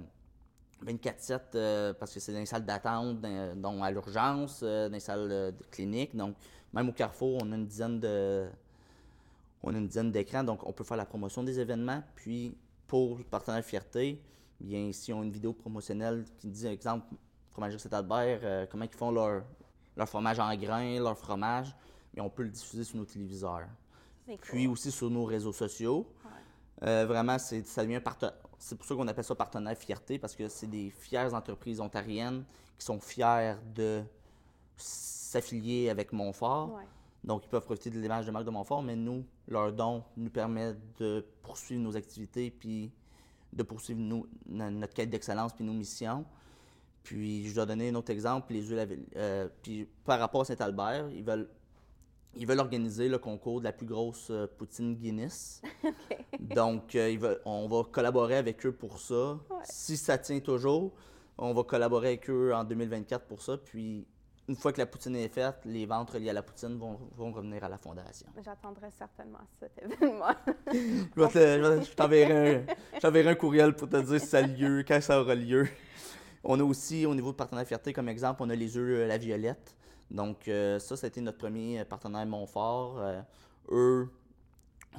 24-7 0.83 1.93
parce 1.93 2.13
que 2.13 2.19
c'est 2.19 2.33
dans 2.33 2.39
les 2.39 2.45
salles 2.45 2.65
d'attente, 2.65 3.21
dont 3.55 3.83
à 3.83 3.91
l'urgence, 3.91 4.61
euh, 4.63 4.87
dans 4.87 4.93
les 4.93 4.99
salles 4.99 5.29
de 5.29 5.63
cliniques. 5.71 6.15
Donc, 6.15 6.35
même 6.73 6.89
au 6.89 6.93
Carrefour, 6.93 7.39
on 7.41 7.51
a 7.51 7.55
une 7.55 7.67
dizaine 7.67 7.99
de. 7.99 8.47
On 9.61 9.73
a 9.73 9.77
une 9.77 9.87
dizaine 9.87 10.11
d'écrans, 10.11 10.43
donc 10.43 10.67
on 10.67 10.73
peut 10.73 10.83
faire 10.83 10.97
la 10.97 11.05
promotion 11.05 11.43
des 11.43 11.59
événements. 11.59 12.03
Puis, 12.15 12.57
pour 12.87 13.17
le 13.17 13.23
partenaire 13.23 13.63
Fierté, 13.63 14.21
bien, 14.59 14.91
si 14.91 15.13
on 15.13 15.23
une 15.23 15.31
vidéo 15.31 15.53
promotionnelle 15.53 16.25
qui 16.37 16.49
dit, 16.49 16.67
exemple, 16.67 17.05
Fromagerie 17.51 17.79
Saint-Albert, 17.79 18.39
euh, 18.43 18.65
comment 18.69 18.83
ils 18.83 18.97
font 18.97 19.11
leur, 19.11 19.43
leur 19.95 20.09
fromage 20.09 20.39
en 20.39 20.53
grains, 20.55 20.99
leur 20.99 21.17
fromage, 21.17 21.73
bien, 22.13 22.23
on 22.23 22.29
peut 22.29 22.43
le 22.43 22.49
diffuser 22.49 22.83
sur 22.83 22.97
nos 22.97 23.05
téléviseurs. 23.05 23.67
Puis 24.41 24.67
aussi 24.67 24.91
sur 24.91 25.09
nos 25.09 25.25
réseaux 25.25 25.53
sociaux. 25.53 26.07
Euh, 26.83 27.05
vraiment, 27.05 27.37
c'est, 27.39 27.65
ça 27.65 27.83
devient 27.83 28.01
C'est 28.63 28.77
pour 28.77 28.85
ça 28.85 28.95
qu'on 28.95 29.07
appelle 29.09 29.25
ça 29.25 29.35
partenaire 29.35 29.77
fierté, 29.77 30.17
parce 30.17 30.37
que 30.37 30.47
c'est 30.47 30.67
des 30.67 30.89
fières 30.89 31.33
entreprises 31.33 31.81
ontariennes 31.81 32.45
qui 32.79 32.85
sont 32.85 32.97
fières 32.97 33.59
de 33.75 34.01
s'affilier 34.77 35.89
avec 35.89 36.13
Montfort. 36.13 36.79
Donc, 37.25 37.43
ils 37.43 37.49
peuvent 37.49 37.65
profiter 37.65 37.89
de 37.89 37.99
l'image 37.99 38.25
de 38.25 38.31
marque 38.31 38.45
de 38.45 38.51
Montfort, 38.51 38.81
mais 38.81 38.95
nous, 38.95 39.25
leur 39.49 39.73
don 39.73 40.01
nous 40.15 40.29
permet 40.29 40.77
de 40.97 41.25
poursuivre 41.41 41.81
nos 41.81 41.97
activités 41.97 42.51
puis 42.51 42.89
de 43.51 43.63
poursuivre 43.63 44.25
notre 44.45 44.93
quête 44.93 45.09
d'excellence 45.09 45.51
puis 45.51 45.65
nos 45.65 45.73
missions. 45.73 46.23
Puis 47.03 47.49
je 47.49 47.55
dois 47.55 47.65
donner 47.65 47.89
un 47.89 47.95
autre 47.95 48.11
exemple. 48.11 48.53
Les 48.53 48.95
euh, 49.17 49.49
puis 49.61 49.89
par 50.05 50.19
rapport 50.19 50.41
à 50.41 50.45
Saint-Albert, 50.45 51.09
ils 51.09 51.23
veulent, 51.25 51.49
ils 52.35 52.47
veulent 52.47 52.59
organiser 52.59 53.09
le 53.09 53.17
concours 53.17 53.59
de 53.59 53.65
la 53.65 53.71
plus 53.71 53.85
grosse 53.85 54.29
euh, 54.31 54.47
poutine 54.57 54.95
Guinness. 54.95 55.61
Donc, 56.39 56.95
euh, 56.95 57.09
ils 57.09 57.19
veulent, 57.19 57.39
on 57.45 57.67
va 57.67 57.83
collaborer 57.89 58.37
avec 58.37 58.65
eux 58.65 58.71
pour 58.71 58.99
ça. 58.99 59.37
Si 59.63 59.97
ça 59.97 60.17
tient 60.17 60.39
toujours, 60.39 60.93
on 61.37 61.53
va 61.53 61.63
collaborer 61.63 62.09
avec 62.09 62.29
eux 62.29 62.53
en 62.53 62.63
2024 62.63 63.25
pour 63.25 63.41
ça. 63.41 63.57
Puis 63.57 64.07
une 64.47 64.55
fois 64.55 64.73
que 64.73 64.79
la 64.79 64.85
poutine 64.85 65.15
est 65.15 65.29
faite, 65.29 65.59
les 65.65 65.85
ventes 65.85 66.11
reliées 66.11 66.29
à 66.29 66.33
la 66.33 66.43
poutine 66.43 66.77
vont, 66.77 66.99
vont 67.15 67.31
revenir 67.31 67.63
à 67.63 67.69
la 67.69 67.77
fondation. 67.77 68.27
J'attendrai 68.43 68.89
certainement 68.91 69.39
cet 69.59 69.71
événement. 69.81 70.33
je 71.15 71.93
t'enverrai 71.93 72.65
un, 73.03 73.31
un 73.31 73.35
courriel 73.35 73.73
pour 73.73 73.87
te 73.87 73.97
dire 73.97 74.19
si 74.19 74.27
ça 74.27 74.39
a 74.39 74.41
lieu, 74.41 74.83
quand 74.85 74.99
ça 75.01 75.21
aura 75.21 75.35
lieu. 75.35 75.67
On 76.43 76.59
a 76.59 76.63
aussi, 76.63 77.05
au 77.05 77.15
niveau 77.15 77.31
de 77.31 77.37
partenaire 77.37 77.65
fierté, 77.65 77.93
comme 77.93 78.09
exemple, 78.09 78.43
on 78.43 78.49
a 78.49 78.55
les 78.55 78.75
œufs 78.77 78.99
euh, 78.99 79.07
La 79.07 79.17
Violette. 79.17 79.77
Donc, 80.11 80.47
euh, 80.47 80.79
ça, 80.79 80.95
ça 80.95 81.05
a 81.05 81.09
été 81.09 81.21
notre 81.21 81.37
premier 81.37 81.83
partenaire 81.85 82.25
Montfort. 82.25 82.95
Euh, 82.99 83.21
eux, 83.71 84.09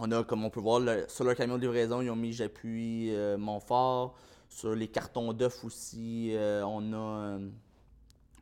on 0.01 0.11
a, 0.13 0.25
comme 0.25 0.45
on 0.45 0.51
peut 0.51 0.61
voir, 0.61 0.81
le- 0.81 1.05
sur 1.09 1.25
leur 1.25 1.37
camion 1.37 1.57
de 1.57 1.63
livraison, 1.63 2.01
ils 2.01 2.11
ont 2.11 2.17
mis 2.17 2.33
J'appuie 2.33 3.15
euh, 3.15 3.37
Montfort. 3.39 4.15
Sur 4.49 4.75
les 4.75 4.89
cartons 4.89 5.33
d'œufs 5.33 5.65
aussi, 5.65 6.31
euh, 6.35 6.65
on 6.67 6.93
a, 6.93 6.97
euh, 6.97 7.49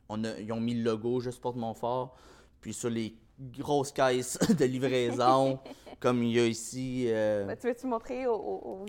on 0.09 0.23
a, 0.23 0.39
ils 0.39 0.51
ont 0.51 0.59
mis 0.59 0.73
le 0.75 0.83
logo 0.83 1.19
Je 1.19 1.29
supporte 1.31 1.55
Montfort. 1.55 2.15
Puis 2.61 2.73
sur 2.73 2.89
les 2.89 3.15
grosses 3.39 3.91
caisses 3.91 4.37
de 4.57 4.65
livraison, 4.65 5.59
comme 5.99 6.23
il 6.23 6.31
y 6.33 6.39
a 6.39 6.45
ici. 6.45 7.05
Ben, 7.07 7.55
tu 7.57 7.67
veux-tu 7.67 7.87
montrer 7.87 8.25
au, 8.27 8.35
au, 8.35 8.85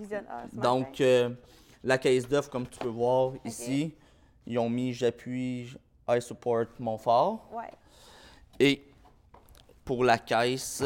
donc, 0.53 1.03
la 1.83 1.99
caisse 1.99 2.27
d'œufs, 2.29 2.49
comme 2.49 2.67
tu 2.67 2.79
peux 2.79 2.89
voir 2.89 3.33
ici, 3.45 3.95
ils 4.47 4.59
ont 4.59 4.71
mis 4.71 4.93
J'appuie, 4.93 5.75
I 6.09 6.21
support 6.21 6.67
Montfort. 6.79 7.41
Ouais. 7.53 7.71
Et 8.61 8.85
pour 9.85 10.05
la 10.05 10.19
caisse, 10.19 10.83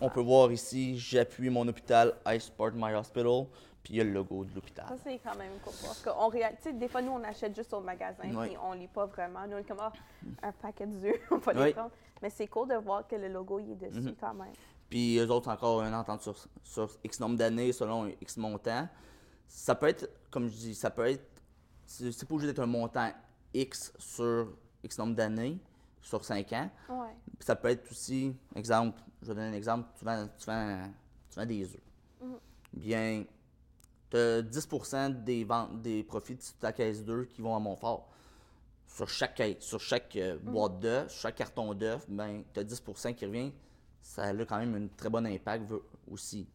on 0.00 0.08
peut 0.08 0.20
voir 0.20 0.50
ici 0.52 0.98
J'appuie 0.98 1.50
mon 1.50 1.66
hôpital, 1.68 2.14
I 2.26 2.40
support 2.40 2.72
my 2.74 2.94
hospital. 2.94 3.46
Puis 3.82 3.94
il 3.94 3.96
y 3.98 4.00
a 4.00 4.04
le 4.04 4.10
logo 4.12 4.42
de 4.44 4.48
Ça, 4.50 4.54
l'hôpital. 4.56 4.86
c'est 5.04 5.18
quand 5.22 5.36
même 5.36 5.52
cool. 5.64 5.72
Parce 5.84 6.02
qu'on 6.02 6.26
réalise, 6.28 6.58
des 6.74 6.88
fois, 6.88 7.02
nous, 7.02 7.12
on 7.12 7.22
achète 7.22 7.54
juste 7.54 7.72
au 7.72 7.80
magasin, 7.80 8.24
Ouais. 8.34 8.48
puis 8.48 8.56
on 8.60 8.72
lit 8.72 8.88
pas 8.88 9.06
vraiment. 9.06 9.46
Nous, 9.46 9.54
on 9.56 9.58
est 9.58 9.64
comme, 9.64 9.78
Ah, 9.80 9.92
un 10.42 10.50
paquet 10.52 10.86
d'œufs, 10.86 11.20
on 11.30 11.36
va 11.38 11.52
les 11.52 11.60
Ouais. 11.60 11.72
prendre. 11.72 11.92
Mais 12.20 12.30
c'est 12.30 12.48
cool 12.48 12.68
de 12.68 12.74
voir 12.76 13.06
que 13.06 13.14
le 13.14 13.28
logo, 13.28 13.60
il 13.60 13.70
est 13.72 13.76
dessus 13.76 14.00
Mhm. 14.00 14.16
quand 14.18 14.34
même. 14.34 14.52
Puis 14.90 15.18
eux 15.18 15.30
autres, 15.30 15.48
encore 15.50 15.82
une 15.82 15.94
entente 15.94 16.22
sur, 16.22 16.34
sur 16.64 16.90
X 17.04 17.20
nombre 17.20 17.36
d'années 17.36 17.72
selon 17.72 18.06
X 18.20 18.36
montant. 18.38 18.88
Ça 19.46 19.76
peut 19.76 19.86
être, 19.86 20.10
comme 20.32 20.48
je 20.48 20.54
dis, 20.56 20.74
ça 20.74 20.90
peut 20.90 21.06
être. 21.06 21.22
C'est 21.86 22.26
pas 22.26 22.34
obligé 22.34 22.52
d'être 22.52 22.62
un 22.62 22.66
montant 22.66 23.10
X 23.54 23.92
sur 23.98 24.52
X 24.82 24.98
nombre 24.98 25.14
d'années, 25.14 25.58
sur 26.00 26.24
5 26.24 26.52
ans. 26.52 26.70
Ouais. 26.88 27.14
Puis 27.38 27.46
ça 27.46 27.56
peut 27.56 27.68
être 27.68 27.90
aussi, 27.90 28.34
exemple, 28.54 29.00
je 29.22 29.28
vais 29.28 29.34
donner 29.34 29.48
un 29.48 29.52
exemple, 29.52 29.88
tu 29.98 30.04
vends, 30.04 30.28
tu 30.38 30.46
vends, 30.46 30.90
tu 31.30 31.38
vends 31.38 31.46
des 31.46 31.64
œufs. 31.64 31.80
Mhm. 32.20 32.38
Bien, 32.74 33.24
tu 34.10 34.16
as 34.16 34.42
10% 34.42 35.24
des, 35.24 35.44
ventes, 35.44 35.82
des 35.82 36.02
profits 36.02 36.34
de 36.34 36.42
ta 36.60 36.72
caisse 36.72 37.04
d'œufs 37.04 37.28
qui 37.28 37.40
vont 37.40 37.56
à 37.56 37.58
Montfort. 37.58 38.08
Sur 38.88 39.08
chaque, 39.08 39.42
sur 39.60 39.80
chaque 39.80 40.16
euh, 40.16 40.38
boîte 40.38 40.78
d'œufs, 40.78 41.10
sur 41.10 41.22
chaque 41.22 41.36
carton 41.36 41.74
d'œufs, 41.74 42.04
ben, 42.08 42.42
tu 42.52 42.60
as 42.60 42.64
10% 42.64 43.14
qui 43.14 43.26
revient. 43.26 43.52
Ça 44.00 44.24
a 44.24 44.44
quand 44.44 44.58
même 44.58 44.74
un 44.74 44.86
très 44.96 45.10
bon 45.10 45.26
impact 45.26 45.70
aussi. 46.10 46.46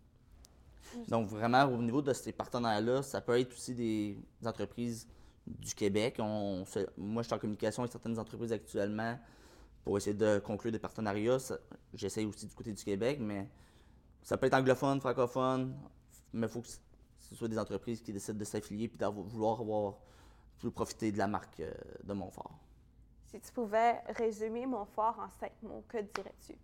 Donc, 1.08 1.28
vraiment, 1.28 1.66
au 1.66 1.82
niveau 1.82 2.02
de 2.02 2.14
ces 2.14 2.32
partenaires-là, 2.32 3.04
ça 3.04 3.22
peut 3.22 3.40
être 3.40 3.54
aussi 3.54 3.74
des 3.74 4.18
entreprises 4.46 5.08
du 5.48 5.74
Québec. 5.76 6.18
On, 6.20 6.66
se- 6.66 6.88
moi, 6.98 7.24
je 7.24 7.28
suis 7.28 7.36
en 7.36 7.40
communication 7.40 7.84
avec 7.84 7.92
certaines 7.92 8.18
entreprises 8.20 8.52
actuellement 8.52 9.20
pour 9.84 9.98
essayer 9.98 10.16
de 10.16 10.40
conclure 10.40 10.72
des 10.72 10.80
partenariats. 10.80 11.38
J'essaie 11.94 12.26
aussi 12.26 12.46
du 12.48 12.54
côté 12.54 12.72
du 12.72 12.84
Québec, 12.84 13.20
mais 13.20 13.50
ça 14.22 14.38
peut 14.38 14.48
être 14.48 14.54
anglophone, 14.54 15.00
francophone, 15.02 15.76
mais 16.34 16.48
il 16.48 16.50
faut 16.50 16.62
que 16.62 16.68
ce 16.68 17.36
soit 17.36 17.48
des 17.48 17.58
entreprises 17.58 18.02
qui 18.02 18.14
décident 18.14 18.38
de 18.38 18.44
s'affilier 18.44 18.86
et 18.94 18.98
de 18.98 19.06
vouloir 19.06 19.60
avoir, 19.60 19.96
profiter 20.76 21.12
de 21.12 21.18
la 21.18 21.28
marque 21.28 21.60
euh, 21.60 21.74
de 22.04 22.14
Montfort. 22.14 22.60
Si 23.26 23.40
tu 23.40 23.52
pouvais 23.52 24.00
résumer 24.10 24.66
Montfort 24.66 25.18
en 25.20 25.30
cinq 25.40 25.54
mots, 25.64 25.84
que 25.88 25.98
dirais-tu? 25.98 26.56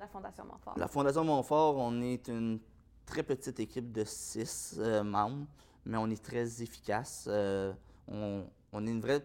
La 0.00 0.08
Fondation 0.08 0.44
Montfort. 0.44 0.76
La 0.76 0.88
Fondation 0.88 1.22
Montfort, 1.24 1.76
on 1.76 2.00
est 2.00 2.26
une 2.28 2.58
très 3.06 3.22
petite 3.22 3.60
équipe 3.60 3.92
de 3.92 4.02
six 4.02 4.76
euh, 4.78 5.04
membres, 5.04 5.46
mais 5.86 5.96
on 5.96 6.08
est 6.10 6.22
très 6.22 6.62
efficace. 6.62 7.26
Euh, 7.28 7.72
on, 8.08 8.86
est 8.86 8.90
une 8.90 9.00
vraie 9.00 9.22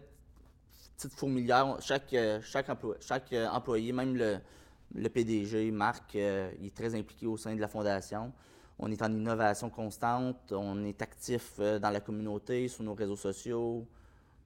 petite 0.96 1.14
fourmilière. 1.14 1.76
Chaque, 1.80 2.12
euh, 2.14 2.40
chaque, 2.42 2.68
chaque 3.00 3.32
euh, 3.32 3.48
employé, 3.48 3.92
même 3.92 4.16
le, 4.16 5.08
PDG, 5.08 5.70
Marc, 5.70 6.14
il 6.14 6.20
est 6.66 6.74
très 6.74 6.94
impliqué 6.94 7.26
au 7.26 7.36
sein 7.36 7.54
de 7.54 7.60
la 7.60 7.68
Fondation. 7.68 8.32
On 8.78 8.90
est 8.90 9.02
en 9.02 9.12
innovation 9.12 9.68
constante, 9.70 10.52
on 10.52 10.84
est 10.84 11.02
actif 11.02 11.58
dans 11.58 11.90
la 11.90 12.00
communauté, 12.00 12.66
sur 12.66 12.82
nos 12.82 12.94
réseaux 12.94 13.16
sociaux, 13.16 13.86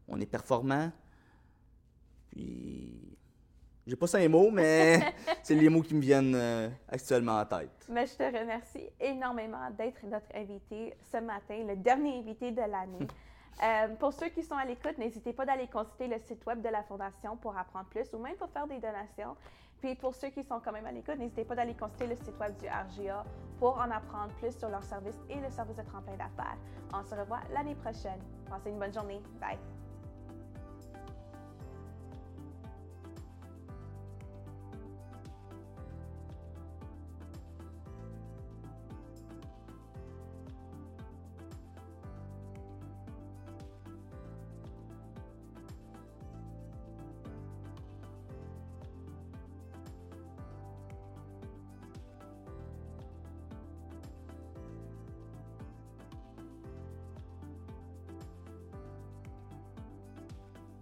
on 0.08 0.20
est 0.20 0.26
performant. 0.26 0.90
Puis, 2.30 3.03
j'ai 3.86 3.96
pas 3.96 4.06
cinq 4.06 4.28
mots, 4.28 4.50
mais 4.50 5.14
c'est 5.42 5.54
les 5.54 5.68
mots 5.68 5.82
qui 5.82 5.94
me 5.94 6.00
viennent 6.00 6.34
euh, 6.34 6.68
actuellement 6.88 7.38
en 7.38 7.44
tête. 7.44 7.86
Mais 7.88 8.06
je 8.06 8.14
te 8.14 8.22
remercie 8.22 8.88
énormément 9.00 9.70
d'être 9.76 10.04
notre 10.04 10.34
invité 10.34 10.94
ce 11.12 11.18
matin, 11.18 11.62
le 11.66 11.76
dernier 11.76 12.18
invité 12.18 12.50
de 12.50 12.60
l'année. 12.60 13.06
Euh, 13.62 13.86
pour 14.00 14.12
ceux 14.12 14.30
qui 14.30 14.42
sont 14.42 14.56
à 14.56 14.64
l'écoute, 14.64 14.98
n'hésitez 14.98 15.32
pas 15.32 15.46
d'aller 15.46 15.68
consulter 15.68 16.08
le 16.08 16.18
site 16.18 16.44
web 16.44 16.60
de 16.60 16.68
la 16.68 16.82
Fondation 16.82 17.36
pour 17.36 17.56
apprendre 17.56 17.86
plus 17.86 18.12
ou 18.12 18.18
même 18.18 18.34
pour 18.34 18.50
faire 18.50 18.66
des 18.66 18.80
donations. 18.80 19.36
Puis 19.80 19.94
pour 19.94 20.14
ceux 20.14 20.30
qui 20.30 20.42
sont 20.42 20.58
quand 20.58 20.72
même 20.72 20.86
à 20.86 20.90
l'écoute, 20.90 21.18
n'hésitez 21.18 21.44
pas 21.44 21.54
d'aller 21.54 21.74
consulter 21.74 22.08
le 22.08 22.16
site 22.16 22.36
web 22.40 22.56
du 22.56 22.66
RGA 22.66 23.24
pour 23.60 23.78
en 23.78 23.90
apprendre 23.90 24.32
plus 24.40 24.58
sur 24.58 24.68
leur 24.68 24.82
service 24.82 25.20
et 25.30 25.36
le 25.36 25.50
service 25.50 25.76
de 25.76 25.82
tremplin 25.82 26.16
d'affaires. 26.16 26.58
On 26.92 27.04
se 27.04 27.14
revoit 27.14 27.42
l'année 27.52 27.76
prochaine. 27.76 28.18
Passez 28.50 28.70
une 28.70 28.78
bonne 28.78 28.92
journée. 28.92 29.22
Bye. 29.40 29.58